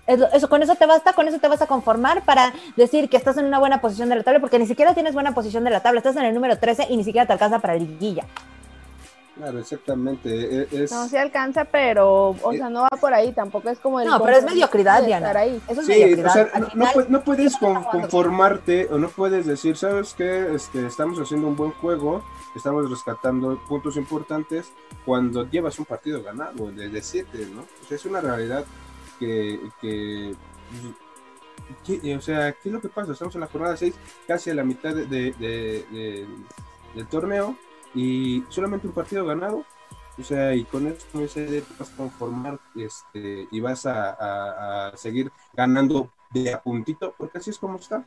eso, 0.07 0.49
con 0.49 0.63
eso 0.63 0.75
te 0.75 0.87
basta, 0.87 1.13
con 1.13 1.29
eso 1.29 1.39
te 1.39 1.49
vas 1.49 1.63
a 1.63 1.67
conformar 1.67 2.23
para 2.23 2.53
decir 2.77 3.09
que 3.09 3.17
estás 3.17 3.37
en 3.39 3.45
una 3.45 3.59
buena 3.59 3.81
posición 3.81 4.09
de 4.09 4.17
la 4.17 4.23
tabla, 4.23 4.41
porque 4.41 4.59
ni 4.59 4.67
siquiera 4.67 4.95
tienes 4.95 5.15
buena 5.15 5.33
posición 5.33 5.65
de 5.65 5.71
la 5.71 5.81
tabla, 5.81 5.99
estás 5.99 6.17
en 6.17 6.25
el 6.25 6.35
número 6.35 6.59
13 6.59 6.87
y 6.91 6.97
ni 6.97 7.05
siquiera 7.05 7.27
te 7.27 7.33
alcanza 7.33 7.61
para 7.61 7.75
liguilla. 7.75 8.25
Claro, 9.35 9.59
exactamente. 9.61 10.29
e- 10.63 10.69
Es, 10.85 10.93
No 10.93 11.09
se 11.09 11.19
alcanza, 11.19 11.65
pero, 11.65 12.37
o 12.43 12.53
Eh, 12.53 12.59
sea, 12.59 12.69
no 12.69 12.83
va 12.83 12.89
por 12.91 13.15
ahí, 13.15 13.33
tampoco 13.33 13.71
es 13.71 13.79
como 13.79 13.99
el. 14.01 14.07
No, 14.07 14.23
pero 14.23 14.37
es 14.37 14.45
mediocridad, 14.45 15.03
Diana. 15.05 15.29
estar 15.29 15.37
ahí. 15.43 15.61
Eso 15.69 15.81
es 15.81 15.87
Sí, 15.87 15.93
o 15.93 15.97
mediocridad. 15.97 16.33
sea, 16.35 16.49
Al 16.53 16.61
no, 16.63 16.69
final- 16.71 17.23
puedes 17.25 17.57
con- 17.57 17.83
conformarte 17.85 18.89
o 18.91 18.99
no 18.99 19.09
puedes 19.09 19.47
decir, 19.47 19.77
¿sabes 19.79 20.13
qué? 20.15 20.55
Este, 20.55 20.87
estamos 20.87 21.19
haciendo 21.19 21.49
un 21.49 21.57
buen 21.57 21.71
juego, 21.73 22.23
estamos 22.55 22.91
rescatando 22.91 23.59
puntos 23.67 23.97
importantes 23.97 24.71
cuando 25.07 25.49
llevas 25.51 25.79
un 25.79 25.87
partido 25.87 26.23
ganado 26.23 26.71
de, 26.71 26.91
de 26.91 27.03
siete, 27.03 27.47
¿no? 27.55 27.63
O 27.63 27.87
sea, 27.89 27.97
es 27.97 28.05
una 28.05 28.21
realidad 28.21 28.65
que, 29.19 29.61
o 32.17 32.21
sea, 32.21 32.53
¿qué 32.53 32.69
es 32.69 32.73
lo 32.73 32.81
que 32.81 32.89
pasa? 32.89 33.13
Estamos 33.13 33.35
en 33.35 33.41
la 33.41 33.47
jornada 33.47 33.77
6, 33.77 33.95
casi 34.27 34.51
a 34.51 34.55
la 34.55 34.65
mitad 34.65 34.95
de, 34.95 35.07
de- 35.07 35.33
de- 35.39 35.87
de- 35.91 36.27
del 36.95 37.07
torneo 37.07 37.57
y 37.95 38.45
solamente 38.49 38.87
un 38.87 38.93
partido 38.95 39.25
ganado. 39.25 39.65
O 40.19 40.23
sea, 40.23 40.55
y 40.55 40.65
con 40.65 40.95
sé, 41.27 41.47
te 41.47 41.65
vas 41.79 41.91
a 41.91 41.97
conformar 41.97 42.61
este, 42.77 43.49
y 43.51 43.61
vas 43.61 43.87
a, 43.87 44.11
a- 44.11 44.89
a 44.89 44.97
seguir 44.97 45.33
ganando 45.55 46.11
de 46.33 46.53
a 46.53 46.63
puntito, 46.63 47.15
porque 47.17 47.39
así 47.39 47.51
es 47.51 47.59
como 47.59 47.79
está. 47.79 48.05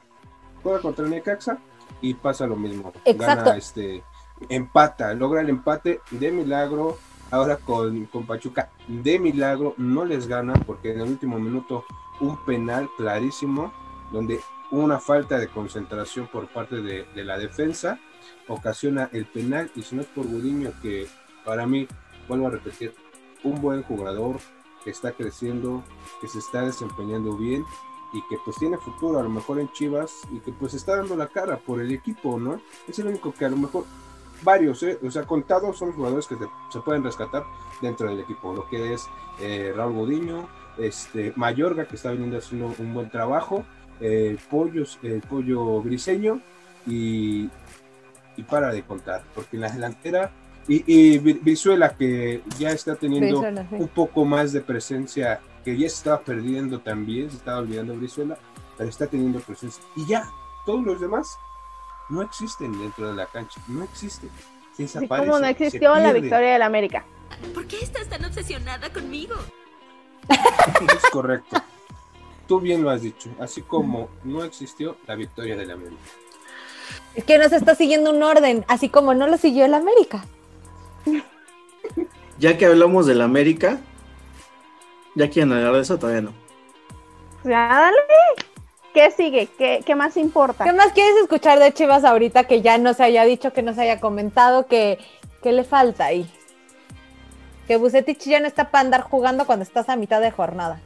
Juega 0.62 0.82
contra 0.82 1.06
el 1.06 1.12
Necaxa 1.12 1.58
y 2.02 2.14
pasa 2.14 2.46
lo 2.46 2.56
mismo. 2.56 2.92
Exacto. 3.06 3.44
Gana, 3.44 3.58
este, 3.58 4.04
empata, 4.50 5.14
logra 5.14 5.42
el 5.42 5.50
empate 5.50 6.02
de 6.12 6.32
milagro. 6.32 6.98
Ahora 7.32 7.58
con, 7.58 8.06
con 8.06 8.26
Pachuca 8.28 8.70
de 8.88 9.18
milagro 9.18 9.74
no 9.78 10.06
les 10.06 10.28
gana 10.28 10.54
porque 10.68 10.92
en 10.92 11.02
el 11.02 11.10
último 11.10 11.40
minuto 11.40 11.84
un 12.20 12.38
penal 12.46 12.88
clarísimo 12.98 13.74
donde 14.12 14.40
una 14.72 15.00
falta 15.00 15.38
de 15.40 15.48
concentración 15.48 16.28
por 16.28 16.48
parte 16.48 16.82
de, 16.82 17.06
la 17.24 17.38
defensa 17.38 18.00
ocasiona 18.48 19.10
el 19.14 19.26
penal 19.26 19.72
y 19.76 19.84
si 19.84 19.96
no 19.96 20.02
es 20.02 20.08
por 20.08 20.26
Gudiño 20.26 20.72
que 20.82 21.08
para 21.44 21.68
mí, 21.68 21.88
vuelvo 22.28 22.48
a 22.48 22.52
repetir, 22.52 22.94
un 23.44 23.62
buen 23.62 23.84
jugador 23.84 24.38
que 24.84 24.90
está 24.90 25.12
creciendo, 25.12 25.84
que 26.22 26.28
se 26.28 26.40
está 26.40 26.62
desempeñando 26.62 27.38
bien 27.38 27.64
y 28.14 28.22
que 28.30 28.38
pues 28.44 28.58
tiene 28.58 28.78
futuro 28.78 29.20
a 29.20 29.24
lo 29.24 29.30
mejor 29.30 29.60
en 29.60 29.72
Chivas 29.74 30.12
y 30.32 30.40
que 30.40 30.52
pues 30.52 30.74
está 30.74 30.96
dando 30.96 31.16
la 31.16 31.28
cara 31.28 31.58
por 31.58 31.82
el 31.82 31.92
equipo, 31.92 32.40
¿no? 32.40 32.60
Es 32.88 32.98
el 33.00 33.08
único 33.08 33.34
que 33.34 33.46
a 33.46 33.50
lo 33.50 33.58
mejor 33.58 33.86
varios, 34.44 34.82
¿eh? 34.84 35.00
o 35.06 35.12
sea, 35.12 35.24
contados 35.24 35.78
son 35.78 35.90
los 35.90 35.98
jugadores 35.98 36.28
que 36.28 36.36
se, 36.72 36.80
pueden 36.82 37.04
rescatar 37.04 37.46
dentro 37.82 38.08
del 38.08 38.20
equipo, 38.20 38.54
lo 38.54 38.68
que 38.68 38.94
es 38.94 39.08
eh, 39.40 39.74
Raúl 39.76 39.94
Godiño, 39.94 40.48
este, 40.78 41.34
Mayorga 41.36 41.88
que 41.88 41.96
está 41.96 42.12
viniendo 42.12 42.38
haciendo 42.38 42.74
un 42.78 42.94
buen 42.94 43.10
trabajo, 43.10 43.66
eh, 44.00 44.38
Pollos, 44.50 45.00
el 45.04 45.22
Pollo 45.22 45.82
Briseño 45.82 46.42
y, 46.88 47.50
y 48.38 48.44
para 48.44 48.72
de 48.72 48.84
contar, 48.84 49.24
porque 49.34 49.58
en 49.58 49.62
la 49.62 49.70
delantera 49.70 50.32
y, 50.68 50.84
y 50.88 51.18
Brizuela 51.20 51.96
que 51.96 52.42
ya 52.58 52.72
está 52.72 52.96
teniendo 52.96 53.40
Brizuela, 53.40 53.68
sí. 53.70 53.76
un 53.76 53.88
poco 53.88 54.26
más 54.26 54.52
de 54.52 54.62
presencia, 54.62 55.40
que 55.64 55.78
ya 55.78 55.88
se 55.90 55.96
estaba 55.96 56.22
perdiendo 56.22 56.80
también, 56.80 57.30
se 57.30 57.38
estaba 57.38 57.60
olvidando 57.60 57.96
Brizuela, 57.96 58.38
pero 58.78 58.90
está 58.90 59.08
teniendo 59.08 59.40
presencia. 59.40 59.84
Y 59.96 60.08
ya, 60.08 60.28
todos 60.66 60.84
los 60.84 61.00
demás 61.00 61.38
no 62.10 62.22
existen 62.22 62.72
dentro 62.80 63.10
de 63.10 63.16
la 63.16 63.28
cancha, 63.28 63.62
no 63.68 63.84
existen. 63.84 64.30
Se 64.76 65.08
como 65.08 65.40
no 65.40 65.48
existió 65.48 65.96
la 65.96 66.12
victoria 66.12 66.54
del 66.54 66.62
América. 66.62 67.06
¿Por 67.54 67.66
qué 67.66 67.80
estás 67.80 68.10
tan 68.10 68.26
obsesionada 68.26 68.92
conmigo? 68.92 69.36
Es 70.28 71.10
correcto. 71.12 71.62
Tú 72.48 72.60
bien 72.60 72.84
lo 72.84 72.90
has 72.90 73.02
dicho, 73.02 73.30
así 73.40 73.62
como 73.62 74.10
no 74.24 74.44
existió 74.44 74.98
la 75.08 75.16
victoria 75.16 75.56
del 75.56 75.72
América. 75.72 76.02
Es 77.16 77.24
que 77.24 77.38
no 77.38 77.50
se 77.50 77.56
está 77.56 77.76
siguiendo 77.76 78.12
un 78.12 78.22
orden, 78.22 78.66
así 78.68 78.90
como 78.90 79.14
no 79.14 79.28
lo 79.28 79.38
siguió 79.38 79.66
el 79.66 79.74
América. 79.74 80.26
Ya 82.38 82.58
que 82.58 82.66
hablamos 82.66 83.06
del 83.06 83.22
América, 83.22 83.80
ya 85.16 85.30
quieren 85.30 85.54
hablar 85.54 85.76
de 85.76 85.80
eso, 85.80 85.98
todavía 85.98 86.20
no. 86.20 86.34
Ya, 87.46 87.70
dale. 87.70 87.98
¿Qué 88.94 89.10
sigue? 89.12 89.48
¿Qué, 89.58 89.84
qué 89.86 89.96
más 89.96 90.18
importa? 90.18 90.66
¿Qué 90.66 90.74
más 90.74 90.92
quieres 90.92 91.16
escuchar 91.22 91.60
de 91.60 91.74
Chivas 91.74 92.04
ahorita 92.04 92.44
que 92.44 92.62
ya 92.62 92.78
no 92.78 92.94
se 92.94 93.04
haya 93.04 93.24
dicho, 93.24 93.54
que 93.54 93.62
no 93.62 93.74
se 93.74 93.84
haya 93.84 94.02
comentado, 94.02 94.68
que, 94.68 95.00
que 95.42 95.54
le 95.54 95.64
falta 95.64 96.06
ahí? 96.06 96.30
Que 97.68 97.78
Bucetich 97.78 98.26
ya 98.26 98.42
no 98.42 98.48
está 98.48 98.70
para 98.70 98.82
andar 98.84 99.02
jugando 99.02 99.46
cuando 99.46 99.64
estás 99.64 99.88
a 99.88 99.96
mitad 99.96 100.20
de 100.20 100.32
jornada. 100.32 100.82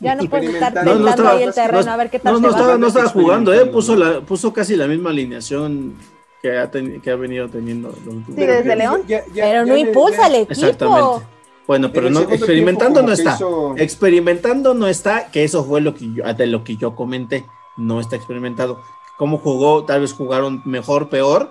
Ya 0.00 0.14
no 0.14 0.24
puedes 0.30 0.48
estar 0.54 0.72
tentando 0.72 1.08
estaba- 1.08 1.30
ahí 1.32 1.42
el 1.42 1.52
terreno 1.54 1.92
a 1.92 1.96
ver 1.96 2.10
qué 2.10 2.18
tal 2.18 2.32
no, 2.32 2.38
te 2.40 2.46
no 2.46 2.52
va. 2.52 2.58
estaba, 2.58 2.78
no 2.78 2.86
estaba 2.86 3.08
jugando, 3.08 3.52
eh, 3.52 3.66
puso, 3.66 3.96
la, 3.96 4.20
puso 4.22 4.52
casi 4.52 4.76
la 4.76 4.86
misma 4.86 5.10
alineación 5.10 5.94
que 6.40 6.58
ha, 6.58 6.70
que 6.70 7.10
ha 7.10 7.16
venido 7.16 7.48
teniendo. 7.48 7.88
los 7.88 8.14
Sí, 8.26 8.32
desde 8.34 8.76
León. 8.76 9.02
ya- 9.06 9.24
ya- 9.34 9.44
Pero 9.44 9.64
ya 9.66 9.72
no 9.72 9.76
impulsa 9.76 10.26
al 10.26 10.34
equipo. 10.36 10.52
Exactamente. 10.52 11.26
Bueno, 11.66 11.90
pero 11.92 12.08
el 12.08 12.12
no, 12.14 12.20
experimentando 12.20 13.00
tiempo 13.00 13.08
no 13.08 13.12
está. 13.14 13.34
hizo- 13.36 13.74
Experimentando 13.78 14.74
no 14.74 14.86
está, 14.86 15.26
que 15.30 15.44
eso 15.44 15.64
fue 15.64 15.80
lo 15.80 15.94
que 15.94 16.12
yo, 16.14 16.24
de 16.32 16.46
lo 16.46 16.62
que 16.64 16.76
yo 16.76 16.94
comenté. 16.94 17.44
No 17.76 18.00
está 18.00 18.16
experimentado. 18.16 18.80
Cómo 19.18 19.38
jugó, 19.38 19.84
tal 19.84 20.00
vez 20.02 20.12
jugaron 20.12 20.60
mejor, 20.64 21.08
peor, 21.08 21.50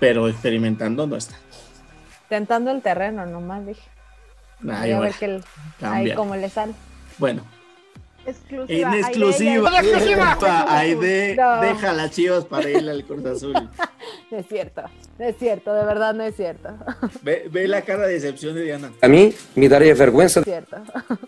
pero 0.00 0.28
experimentando 0.28 1.06
no 1.06 1.16
está. 1.16 1.36
Tentando 2.28 2.70
el 2.70 2.82
terreno, 2.82 3.26
nomás 3.26 3.64
dije. 3.66 3.82
Ay, 4.68 4.92
a 4.92 4.96
bueno, 4.96 5.00
ver 5.02 5.14
que 5.14 5.24
el- 5.26 5.34
ahí 5.36 5.42
cambia. 5.80 6.14
cómo 6.16 6.34
le 6.36 6.48
sale. 6.50 6.72
Bueno, 7.18 7.42
Exclusiva. 8.26 8.88
en 8.90 8.94
Ahí 8.94 9.00
exclusiva. 9.00 9.70
de- 9.70 9.76
exclusiva! 9.78 10.38
Aide 10.68 11.34
No. 11.36 11.60
deja 11.62 11.92
las 11.94 12.10
chivas 12.10 12.44
para 12.44 12.68
irle 12.68 12.90
al 12.90 13.04
Cruz 13.04 13.24
Azul. 13.26 13.54
No 14.30 14.38
es 14.38 14.46
cierto, 14.46 14.82
no 15.18 15.24
es 15.24 15.36
cierto, 15.38 15.72
de 15.74 15.84
verdad 15.84 16.14
no 16.14 16.22
es 16.22 16.34
cierto. 16.36 16.68
Ve, 17.22 17.46
ve 17.50 17.66
la 17.66 17.80
cara 17.82 18.06
de 18.06 18.14
decepción 18.14 18.54
de 18.54 18.62
Diana. 18.62 18.90
A 19.02 19.08
mí 19.08 19.34
me 19.54 19.68
daría 19.68 19.94
vergüenza. 19.94 20.40
No 20.40 20.42
es 20.42 20.46
cierto. 20.50 20.76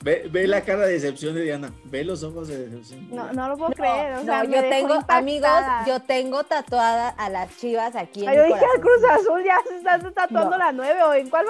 Ve, 0.03 0.29
ve 0.31 0.47
la 0.47 0.61
cara 0.63 0.87
de 0.87 0.93
decepción 0.95 1.35
de 1.35 1.43
Diana. 1.43 1.71
Ve 1.85 2.05
los 2.05 2.23
ojos 2.23 2.49
de 2.49 2.59
decepción. 2.69 3.09
No, 3.11 3.33
no 3.33 3.49
lo 3.49 3.57
puedo 3.57 3.73
creer. 3.73 4.15
O 4.17 4.25
sea, 4.25 4.45
yo 4.45 4.61
tengo, 4.69 4.95
impactada. 4.95 5.19
amigos, 5.19 5.51
yo 5.87 6.01
tengo 6.01 6.45
tatuada 6.45 7.09
a 7.11 7.29
las 7.31 7.55
chivas 7.59 7.97
aquí 7.97 8.27
en 8.27 8.35
yo 8.35 8.45
dije 8.45 8.65
al. 8.75 8.81
Cruz 8.81 9.05
Azul, 9.11 9.43
ya 9.45 9.57
se 9.69 9.77
está 9.77 9.99
tatuando 10.13 10.51
No. 10.53 10.59
la 10.59 10.73
9 10.73 11.03
o 11.03 11.15
en 11.15 11.31
cuál 11.31 11.47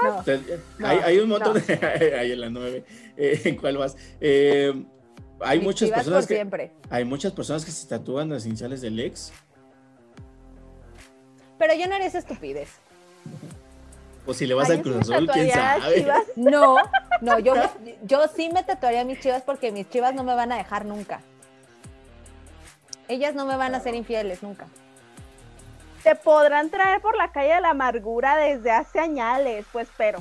No, 0.79 0.87
hay, 0.88 0.98
hay 0.98 1.18
un 1.18 1.29
montón 1.29 1.55
no. 1.55 1.61
de. 1.61 2.14
Ahí 2.18 2.33
en 2.33 2.40
la 2.40 2.50
9. 2.50 2.85
¿En 3.44 3.56
cuál 3.56 3.76
vas? 3.76 3.96
Eh, 4.20 4.72
hay 5.40 5.59
Mis 5.59 5.66
muchas 5.66 5.90
personas 5.90 6.26
que. 6.26 6.35
siempre. 6.35 6.72
Hay 6.88 7.04
muchas 7.04 7.33
personas 7.33 7.64
que 7.64 7.70
se 7.70 7.87
tatúan 7.87 8.30
las 8.30 8.46
iniciales 8.46 8.80
del 8.80 8.98
ex. 8.98 9.33
Pero 11.59 11.74
yo 11.74 11.87
no 11.87 11.94
haría 11.94 12.06
esa 12.06 12.18
estupidez. 12.18 12.70
O 14.26 14.33
si 14.33 14.46
le 14.46 14.54
vas 14.54 14.70
Ay, 14.70 14.78
al 14.78 14.83
yo 14.85 14.92
Cruz 14.92 15.06
sí 15.06 15.12
Azul, 15.12 15.30
quién 15.33 15.50
a 15.50 15.80
sabe. 15.80 15.94
Chivas. 15.96 16.22
No, 16.37 16.76
no, 17.20 17.38
yo, 17.38 17.54
yo 18.02 18.28
sí 18.35 18.48
me 18.52 18.62
tatuaría 18.62 19.02
a 19.02 19.04
mis 19.04 19.20
chivas 19.20 19.42
porque 19.42 19.70
mis 19.72 19.88
chivas 19.90 20.14
no 20.14 20.24
me 20.24 20.35
van 20.35 20.52
a 20.52 20.56
dejar 20.56 20.85
nunca. 20.87 21.20
Ellas 23.09 23.35
no 23.35 23.44
me 23.44 23.56
van 23.56 23.74
a 23.74 23.80
ser 23.80 23.94
infieles 23.94 24.42
nunca. 24.42 24.66
Te 26.02 26.14
podrán 26.14 26.70
traer 26.70 27.02
por 27.02 27.16
la 27.16 27.33
calle 27.33 27.54
de 27.54 27.61
la 27.61 27.70
amargura 27.70 28.37
desde 28.37 28.70
hace 28.70 29.00
añales, 29.00 29.66
pues, 29.72 29.88
pero. 29.98 30.20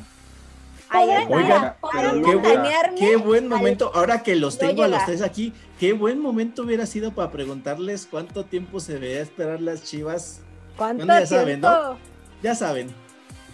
Ahí 0.92 1.08
Podrán- 1.08 1.22
está. 1.22 1.36
Oiga, 1.36 1.78
Pero 1.92 2.14
qué, 2.24 2.36
buen, 2.36 2.62
qué 2.98 3.16
buen 3.18 3.48
momento. 3.48 3.92
Ahora 3.94 4.24
que 4.24 4.36
los 4.36 4.58
tengo 4.58 4.84
a 4.84 4.88
los 4.88 5.06
tres 5.06 5.22
aquí, 5.22 5.54
qué 5.80 5.94
buen 5.94 6.20
momento 6.20 6.64
hubiera 6.64 6.86
sido 6.86 7.12
para 7.12 7.32
preguntarles 7.32 8.08
cuánto 8.10 8.46
tiempo 8.46 8.80
se 8.80 8.94
debería 8.94 9.22
esperar 9.22 9.62
las 9.62 9.84
chivas. 9.84 10.42
¿Cuánto 10.78 11.06
Bueno, 11.06 11.20
ya 11.22 11.26
saben? 11.28 11.62
¿no? 11.62 11.98
Ya 12.42 12.56
saben. 12.56 12.90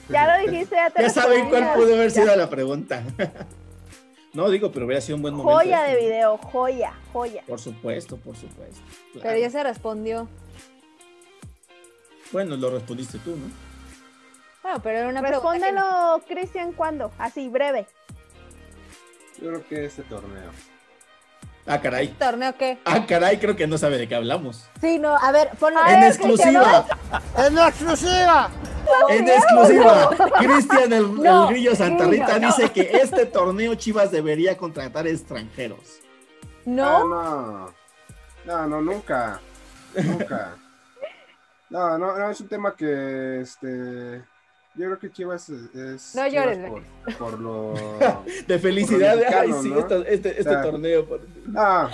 Ya 0.07 0.37
lo 0.37 0.49
dijiste, 0.49 0.75
ya 0.75 0.89
te 0.91 1.01
Ya 1.01 1.09
saben 1.09 1.49
cuál 1.49 1.73
pudo 1.73 1.95
haber 1.95 2.11
Ya. 2.11 2.21
sido 2.21 2.35
la 2.35 2.49
pregunta. 2.49 3.03
no, 4.33 4.49
digo, 4.49 4.71
pero 4.71 4.85
hubiera 4.85 5.01
sido 5.01 5.15
un 5.17 5.23
buen 5.23 5.33
momento. 5.33 5.57
Joya 5.59 5.81
de 5.83 5.95
video, 5.97 6.37
joya, 6.37 6.93
joya. 7.11 7.43
Por 7.47 7.59
supuesto, 7.59 8.15
por 8.17 8.35
supuesto. 8.37 8.79
claro. 9.13 9.27
Pero 9.27 9.39
ya 9.39 9.49
se 9.49 9.63
respondió. 9.63 10.27
Bueno, 12.31 12.55
lo 12.55 12.69
respondiste 12.69 13.17
tú, 13.19 13.31
¿no? 13.31 13.64
Bueno, 14.65 14.79
pero 14.81 14.97
era 14.97 15.09
una 15.09 15.21
que- 15.21 15.27
Respóndelo, 15.27 16.23
Cristian, 16.27 16.71
¿cuándo? 16.73 17.11
Así, 17.19 17.49
breve. 17.49 17.85
Yo 19.39 19.49
creo 19.49 19.67
que 19.67 19.85
este 19.85 20.01
torneo. 20.01 20.49
Ah, 21.67 21.79
caray. 21.79 22.07
¿Torneo 22.07 22.57
qué? 22.57 22.79
Ah, 22.83 23.05
caray, 23.07 23.37
creo 23.37 23.55
que 23.55 23.67
no 23.67 23.77
sabe 23.77 23.99
de 23.99 24.07
qué 24.07 24.15
hablamos. 24.15 24.67
Sí, 24.81 24.97
no, 24.97 25.15
a 25.15 25.31
ver, 25.31 25.51
ponlo. 25.59 25.79
A 25.79 25.93
en 25.93 25.99
ver, 25.99 26.09
exclusiva, 26.09 26.83
¡Es 27.37 27.53
la 27.53 27.67
exclusiva! 27.67 28.49
en 29.09 29.27
exclusiva. 29.29 30.09
Cristian 30.39 30.93
el, 30.93 31.13
No, 31.21 31.43
el 31.47 31.53
Grillo 31.53 31.75
Santa 31.75 32.05
Rita 32.05 32.39
no. 32.39 32.47
dice 32.47 32.71
que 32.71 32.89
este 33.03 33.27
torneo 33.27 33.75
Chivas 33.75 34.09
debería 34.09 34.57
contratar 34.57 35.05
extranjeros. 35.05 35.99
No, 36.65 36.87
Ah, 37.13 37.69
no. 38.45 38.55
No, 38.63 38.67
no, 38.67 38.81
nunca. 38.81 39.39
Nunca. 39.93 40.55
No, 41.69 41.97
no, 41.99 42.15
no, 42.17 42.29
es 42.31 42.39
un 42.39 42.47
tema 42.47 42.75
que 42.75 43.41
este. 43.41 44.23
Yo 44.77 44.85
creo 44.87 44.99
que 44.99 45.11
Chivas 45.11 45.47
es. 45.49 45.73
es 45.75 46.15
No 46.15 46.27
Chivas 46.27 46.33
llores, 46.57 46.69
por, 46.69 47.15
por 47.17 47.39
lo. 47.39 47.73
De 48.47 48.59
felicidad. 48.59 49.15
Lo 49.17 49.37
Ay, 49.39 49.53
sí, 49.61 49.69
¿no? 49.69 49.79
este, 49.79 50.13
este 50.33 50.39
O 50.41 50.43
sea, 50.43 50.61
torneo. 50.61 51.05
por- 51.05 51.21
No, 51.45 51.89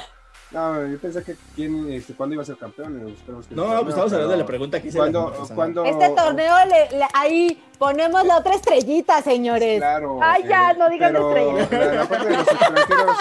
No, 0.52 0.86
yo 0.88 0.98
pensé 0.98 1.24
que 1.24 1.36
quién, 1.56 1.90
este, 1.94 2.14
cuándo 2.14 2.34
iba 2.34 2.44
a 2.44 2.46
ser 2.46 2.58
campeón. 2.58 3.16
Que 3.48 3.56
No, 3.56 3.66
pues 3.84 3.90
estamos 3.90 4.12
hablando 4.12 4.32
de 4.32 4.38
la 4.38 4.46
pregunta 4.46 4.82
que 4.82 4.88
hice 4.90 4.98
¿Cuándo, 4.98 5.86
Este 5.86 6.10
torneo, 6.10 6.56
le, 6.66 6.98
le- 6.98 7.08
ahí 7.14 7.64
ponemos 7.78 8.26
la 8.26 8.38
otra 8.40 8.56
estrellita, 8.56 9.22
señores. 9.22 9.78
Claro. 9.80 10.20
Ay, 10.22 10.44
ya, 10.50 10.74
no 10.74 10.90
digas 10.90 11.12
pero 11.14 11.30
estrella. 11.62 11.86
La, 11.86 11.94
la 12.02 12.10
parte 12.10 12.28
de 12.30 12.38
los 12.38 12.48
extranjeros, 12.48 13.18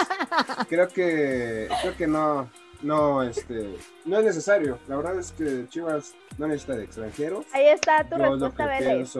creo 0.67 0.87
que, 0.89 1.69
creo 1.81 1.97
que 1.97 2.07
no, 2.07 2.49
no, 2.83 3.23
este, 3.23 3.75
no 4.05 4.17
es 4.19 4.25
necesario. 4.25 4.79
La 4.87 4.97
verdad 4.97 5.19
es 5.19 5.31
que 5.31 5.67
Chivas 5.69 6.13
no 6.37 6.47
necesita 6.47 6.75
de 6.75 6.83
extranjeros. 6.83 7.45
Ahí 7.53 7.67
está 7.67 8.03
tu 8.03 8.17
Yo 8.17 8.17
lo 8.17 8.31
respuesta, 8.31 8.63
que 8.63 8.69
Vélez. 8.69 8.93
pienso, 8.95 9.19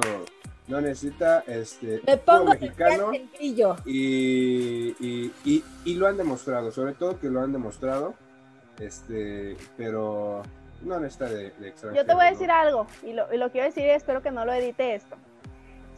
no 0.68 0.82
necesita, 0.82 1.40
este, 1.48 2.02
Me 2.06 2.18
pongo 2.18 2.52
mexicano 2.52 3.12
el 3.12 3.30
grillo. 3.38 3.76
y, 3.86 4.96
y, 5.00 5.34
y, 5.44 5.64
y 5.86 5.96
lo 5.96 6.08
han 6.08 6.18
demostrado, 6.18 6.72
sobre 6.72 6.94
todo 6.94 7.20
que 7.20 7.30
lo 7.30 7.42
han 7.42 7.52
demostrado, 7.52 8.14
este, 8.80 9.58
pero 9.78 10.44
no 10.84 11.00
necesita 11.00 11.26
de, 11.26 11.52
de 11.52 11.68
extranjeros. 11.70 11.96
Yo 11.96 12.06
te 12.06 12.14
voy 12.14 12.26
a 12.26 12.32
¿no? 12.32 12.32
decir 12.32 12.52
algo, 12.52 12.88
y 13.04 13.14
lo, 13.14 13.32
y 13.34 13.38
lo 13.38 13.52
quiero 13.52 13.68
decir 13.68 13.84
y 13.86 13.90
espero 13.90 14.22
que 14.22 14.32
no 14.32 14.46
lo 14.46 14.54
edite 14.54 14.96
esto. 14.96 15.16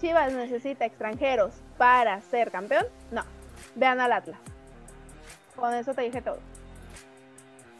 Chivas 0.01 0.33
necesita 0.33 0.85
extranjeros 0.85 1.53
para 1.77 2.19
ser 2.21 2.51
campeón. 2.51 2.85
No, 3.11 3.23
vean 3.75 3.99
al 4.01 4.11
Atlas. 4.11 4.39
Con 5.55 5.73
eso 5.73 5.93
te 5.93 6.01
dije 6.01 6.21
todo. 6.21 6.39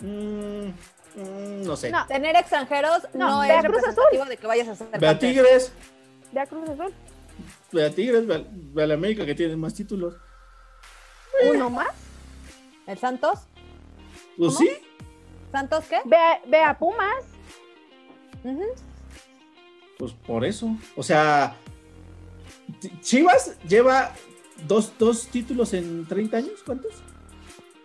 Mm, 0.04 0.68
mm, 1.16 1.64
no 1.64 1.76
sé. 1.78 1.90
No, 1.90 2.06
Tener 2.08 2.36
extranjeros 2.36 3.08
No, 3.14 3.42
es 3.44 3.50
Cruz 3.52 3.64
representativo 3.64 4.26
de 4.26 4.38
que 4.38 4.46
vayas 4.48 4.68
a 4.68 4.76
ser 4.76 4.88
Ve 5.00 5.08
a. 5.08 5.18
Tigres, 5.18 5.72
ve 6.32 6.40
a 6.42 6.46
Cruz 6.46 6.70
Azul. 6.70 6.94
ve 7.72 7.86
a 7.86 7.90
Tigres, 7.90 8.28
ve 8.28 8.36
a, 8.36 8.44
ve 8.48 8.84
a 8.84 8.88
la 8.88 8.94
América 8.96 9.26
que 9.26 9.34
tiene 9.34 9.56
más 9.56 9.74
títulos. 9.74 10.16
Uno 11.52 11.70
más. 11.70 11.88
¿El 12.86 12.98
Santos? 12.98 13.40
Pues 14.38 14.56
¿Cómo? 14.56 14.60
sí, 14.60 14.70
¿Santos 15.52 15.86
qué? 15.86 16.00
Ve, 16.06 16.18
a- 16.18 16.42
ve 16.48 16.62
a 16.64 16.78
Pumas. 16.78 17.24
Pues 19.98 20.12
por 20.14 20.44
eso. 20.44 20.76
O 20.98 21.04
sea, 21.04 21.56
Ch- 22.82 23.02
Chivas 23.02 23.56
lleva 23.68 24.12
dos, 24.68 24.92
dos 24.98 25.28
títulos 25.28 25.74
en 25.74 26.06
30 26.08 26.38
años, 26.38 26.62
¿cuántos? 26.66 26.92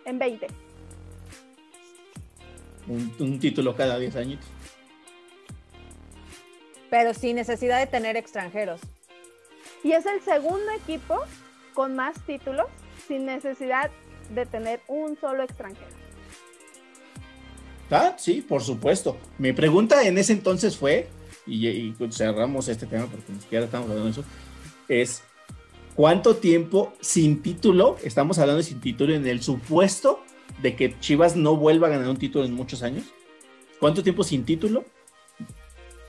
En 0.05 0.19
20. 0.19 0.47
Un, 2.89 3.15
un 3.19 3.39
título 3.39 3.75
cada 3.75 3.97
10 3.97 4.15
años. 4.17 4.39
Pero 6.89 7.13
sin 7.13 7.35
necesidad 7.35 7.79
de 7.79 7.87
tener 7.87 8.17
extranjeros. 8.17 8.81
Y 9.83 9.93
es 9.93 10.05
el 10.05 10.21
segundo 10.21 10.71
equipo 10.71 11.15
con 11.73 11.95
más 11.95 12.19
títulos 12.25 12.67
sin 13.07 13.25
necesidad 13.25 13.89
de 14.29 14.45
tener 14.45 14.81
un 14.87 15.17
solo 15.19 15.43
extranjero. 15.43 15.99
Ah, 17.91 18.15
sí, 18.17 18.41
por 18.41 18.61
supuesto. 18.61 19.17
Mi 19.37 19.53
pregunta 19.53 20.03
en 20.03 20.17
ese 20.17 20.33
entonces 20.33 20.77
fue, 20.77 21.07
y, 21.47 21.67
y 21.67 21.95
cerramos 22.11 22.67
este 22.67 22.85
tema 22.85 23.07
porque 23.07 23.31
ni 23.31 23.39
siquiera 23.39 23.65
estamos 23.65 23.89
hablando 23.89 24.05
de 24.05 24.11
eso, 24.11 24.23
es 24.87 25.23
¿cuánto 25.95 26.35
tiempo 26.35 26.93
sin 27.01 27.41
título, 27.41 27.97
estamos 28.03 28.37
hablando 28.37 28.57
de 28.57 28.63
sin 28.63 28.79
título 28.79 29.13
en 29.13 29.25
el 29.25 29.41
supuesto 29.41 30.23
de 30.61 30.75
que 30.75 30.99
Chivas 30.99 31.35
no 31.35 31.55
vuelva 31.55 31.87
a 31.87 31.91
ganar 31.91 32.07
un 32.09 32.17
título 32.17 32.45
en 32.45 32.53
muchos 32.53 32.83
años? 32.83 33.05
¿Cuánto 33.79 34.03
tiempo 34.03 34.23
sin 34.23 34.43
título 34.45 34.83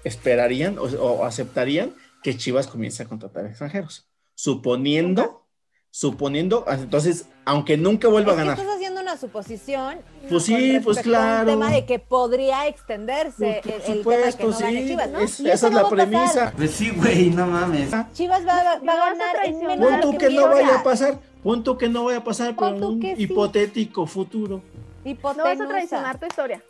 esperarían 0.05 0.79
o, 0.79 0.83
o 0.85 1.24
aceptarían 1.24 1.94
que 2.22 2.37
Chivas 2.37 2.66
comience 2.66 3.03
a 3.03 3.07
contratar 3.07 3.46
extranjeros? 3.46 4.09
Suponiendo, 4.35 5.46
suponiendo, 5.90 6.64
entonces, 6.68 7.26
aunque 7.44 7.76
nunca 7.76 8.09
vuelva 8.09 8.33
Es 8.33 8.38
a 8.38 8.40
que 8.42 8.46
ganar. 8.48 8.59
estás 8.59 8.74
haciendo 8.76 9.00
una 9.03 9.16
suposición. 9.18 9.98
Pues 10.29 10.44
sí, 10.44 10.81
pues 10.83 10.98
claro. 11.00 11.53
Un 11.53 11.59
tema 11.61 11.70
de 11.72 11.85
que 11.85 11.98
podría 11.98 12.66
extenderse 12.68 13.61
el, 13.64 13.70
el 13.98 14.03
tema 14.05 14.16
de 14.26 14.33
que 14.33 14.44
no 14.44 14.59
gane 14.59 14.81
sí, 14.83 14.88
Chivas, 14.88 15.11
¿no? 15.11 15.18
es- 15.20 15.40
Y 15.40 15.50
esa 15.50 15.66
es 15.68 15.74
la 15.74 15.83
va 15.83 15.88
a 15.88 15.90
pasar. 15.90 16.09
premisa. 16.09 16.53
Pues 16.57 16.70
sí, 16.70 16.90
güey, 16.90 17.31
no 17.31 17.46
mames. 17.46 17.90
Chivas 18.14 18.46
va, 18.46 18.55
va 18.64 18.72
a 18.72 18.79
No 18.79 18.85
vas 18.87 18.98
a 18.98 19.14
ganar 19.14 19.37
en 19.46 19.59
menos 19.66 19.90
de 19.90 19.98
Pon 19.98 20.00
tú 20.12 20.18
que 20.18 20.29
que 20.29 20.35
no 20.35 20.48
vaya 20.48 20.76
a 20.79 20.83
pasar, 20.83 21.20
pon 21.42 21.62
tú 21.64 21.76
que 21.79 21.88
no 21.88 22.05
vaya 22.05 22.18
a 22.18 22.24
pasar, 22.24 22.55
pero 22.57 22.76
tú 22.76 22.88
un 22.88 23.03
sí. 23.03 23.14
hipotético 23.18 24.07
futuro. 24.07 24.62
No 25.05 25.44
vas 25.44 25.61
a 25.61 25.68
traicionar 25.68 26.18
tu 26.18 26.26
historia. 26.26 26.62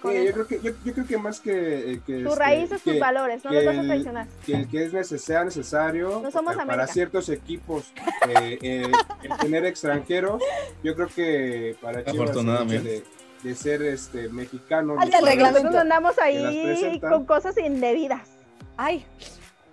Sí, 0.00 0.08
eso. 0.10 0.24
yo 0.26 0.32
creo 0.32 0.46
que, 0.46 0.60
yo, 0.62 0.72
yo 0.84 0.92
creo 0.94 1.06
que 1.08 1.18
más 1.18 1.40
que, 1.40 1.92
eh, 1.94 2.00
que 2.06 2.22
Tus 2.22 2.32
este, 2.32 2.38
raíces, 2.38 2.82
tus 2.82 2.98
valores, 3.00 3.44
no 3.44 3.50
los 3.50 3.64
vas 3.64 3.78
a 3.78 3.82
traicionar. 3.82 4.26
que 4.46 4.52
el 4.54 4.68
que 4.68 4.84
es 4.84 4.92
neces 4.92 5.22
sea 5.22 5.42
necesario 5.42 6.20
No 6.22 6.30
somos 6.30 6.52
eh, 6.54 6.56
para 6.58 6.72
América. 6.74 6.92
ciertos 6.92 7.28
equipos 7.30 7.92
eh, 8.28 8.58
eh, 8.62 8.92
el 9.22 9.36
tener 9.38 9.64
extranjeros, 9.64 10.40
yo 10.84 10.94
creo 10.94 11.08
que 11.08 11.76
para 11.82 12.04
Chivas 12.04 12.32
de, 12.68 13.02
de 13.42 13.54
ser 13.56 13.82
este 13.82 14.28
mexicano. 14.28 14.94
Nosotros 14.94 15.74
andamos 15.74 16.16
ahí 16.20 17.00
con 17.00 17.24
cosas 17.24 17.58
indebidas. 17.58 18.28
Ay, 18.76 19.04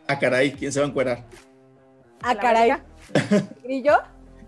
Ah, 0.08 0.18
caray, 0.18 0.52
¿quién 0.54 0.72
se 0.72 0.80
va 0.80 0.86
a 0.88 0.90
encuerar? 0.90 1.24
ah, 2.24 2.34
La 2.34 2.40
caray. 2.42 2.70
América. 2.72 2.95
¿Grillo? 3.64 3.98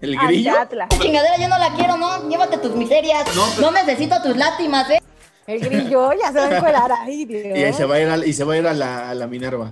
¿El 0.01 0.17
grillo? 0.17 0.51
Atlas. 0.59 0.89
Chingadera 0.99 1.37
yo 1.37 1.47
no 1.47 1.57
la 1.57 1.73
quiero, 1.73 1.97
¿no? 1.97 2.29
Llévate 2.29 2.57
tus 2.57 2.75
miserias. 2.75 3.23
No, 3.35 3.43
pero- 3.55 3.71
No 3.71 3.77
necesito 3.77 4.21
tus 4.21 4.35
lástimas, 4.37 4.89
¿eh? 4.91 4.99
El 5.47 5.59
grillo 5.61 6.11
ya 6.13 6.27
se 6.31 6.39
va 6.39 6.45
a 6.47 6.57
encuerar. 6.57 6.91
Ay, 7.05 7.25
Dios. 7.25 7.57
Y 7.57 7.73
se 7.73 7.85
va 7.85 7.95
a 7.95 7.99
ir 8.01 8.09
a, 8.09 8.17
y 8.25 8.33
se 8.33 8.43
va 8.43 8.53
a, 8.53 8.57
ir 8.57 8.67
a 8.67 8.73
la, 8.73 9.09
a 9.09 9.13
la 9.15 9.27
Minerva. 9.27 9.71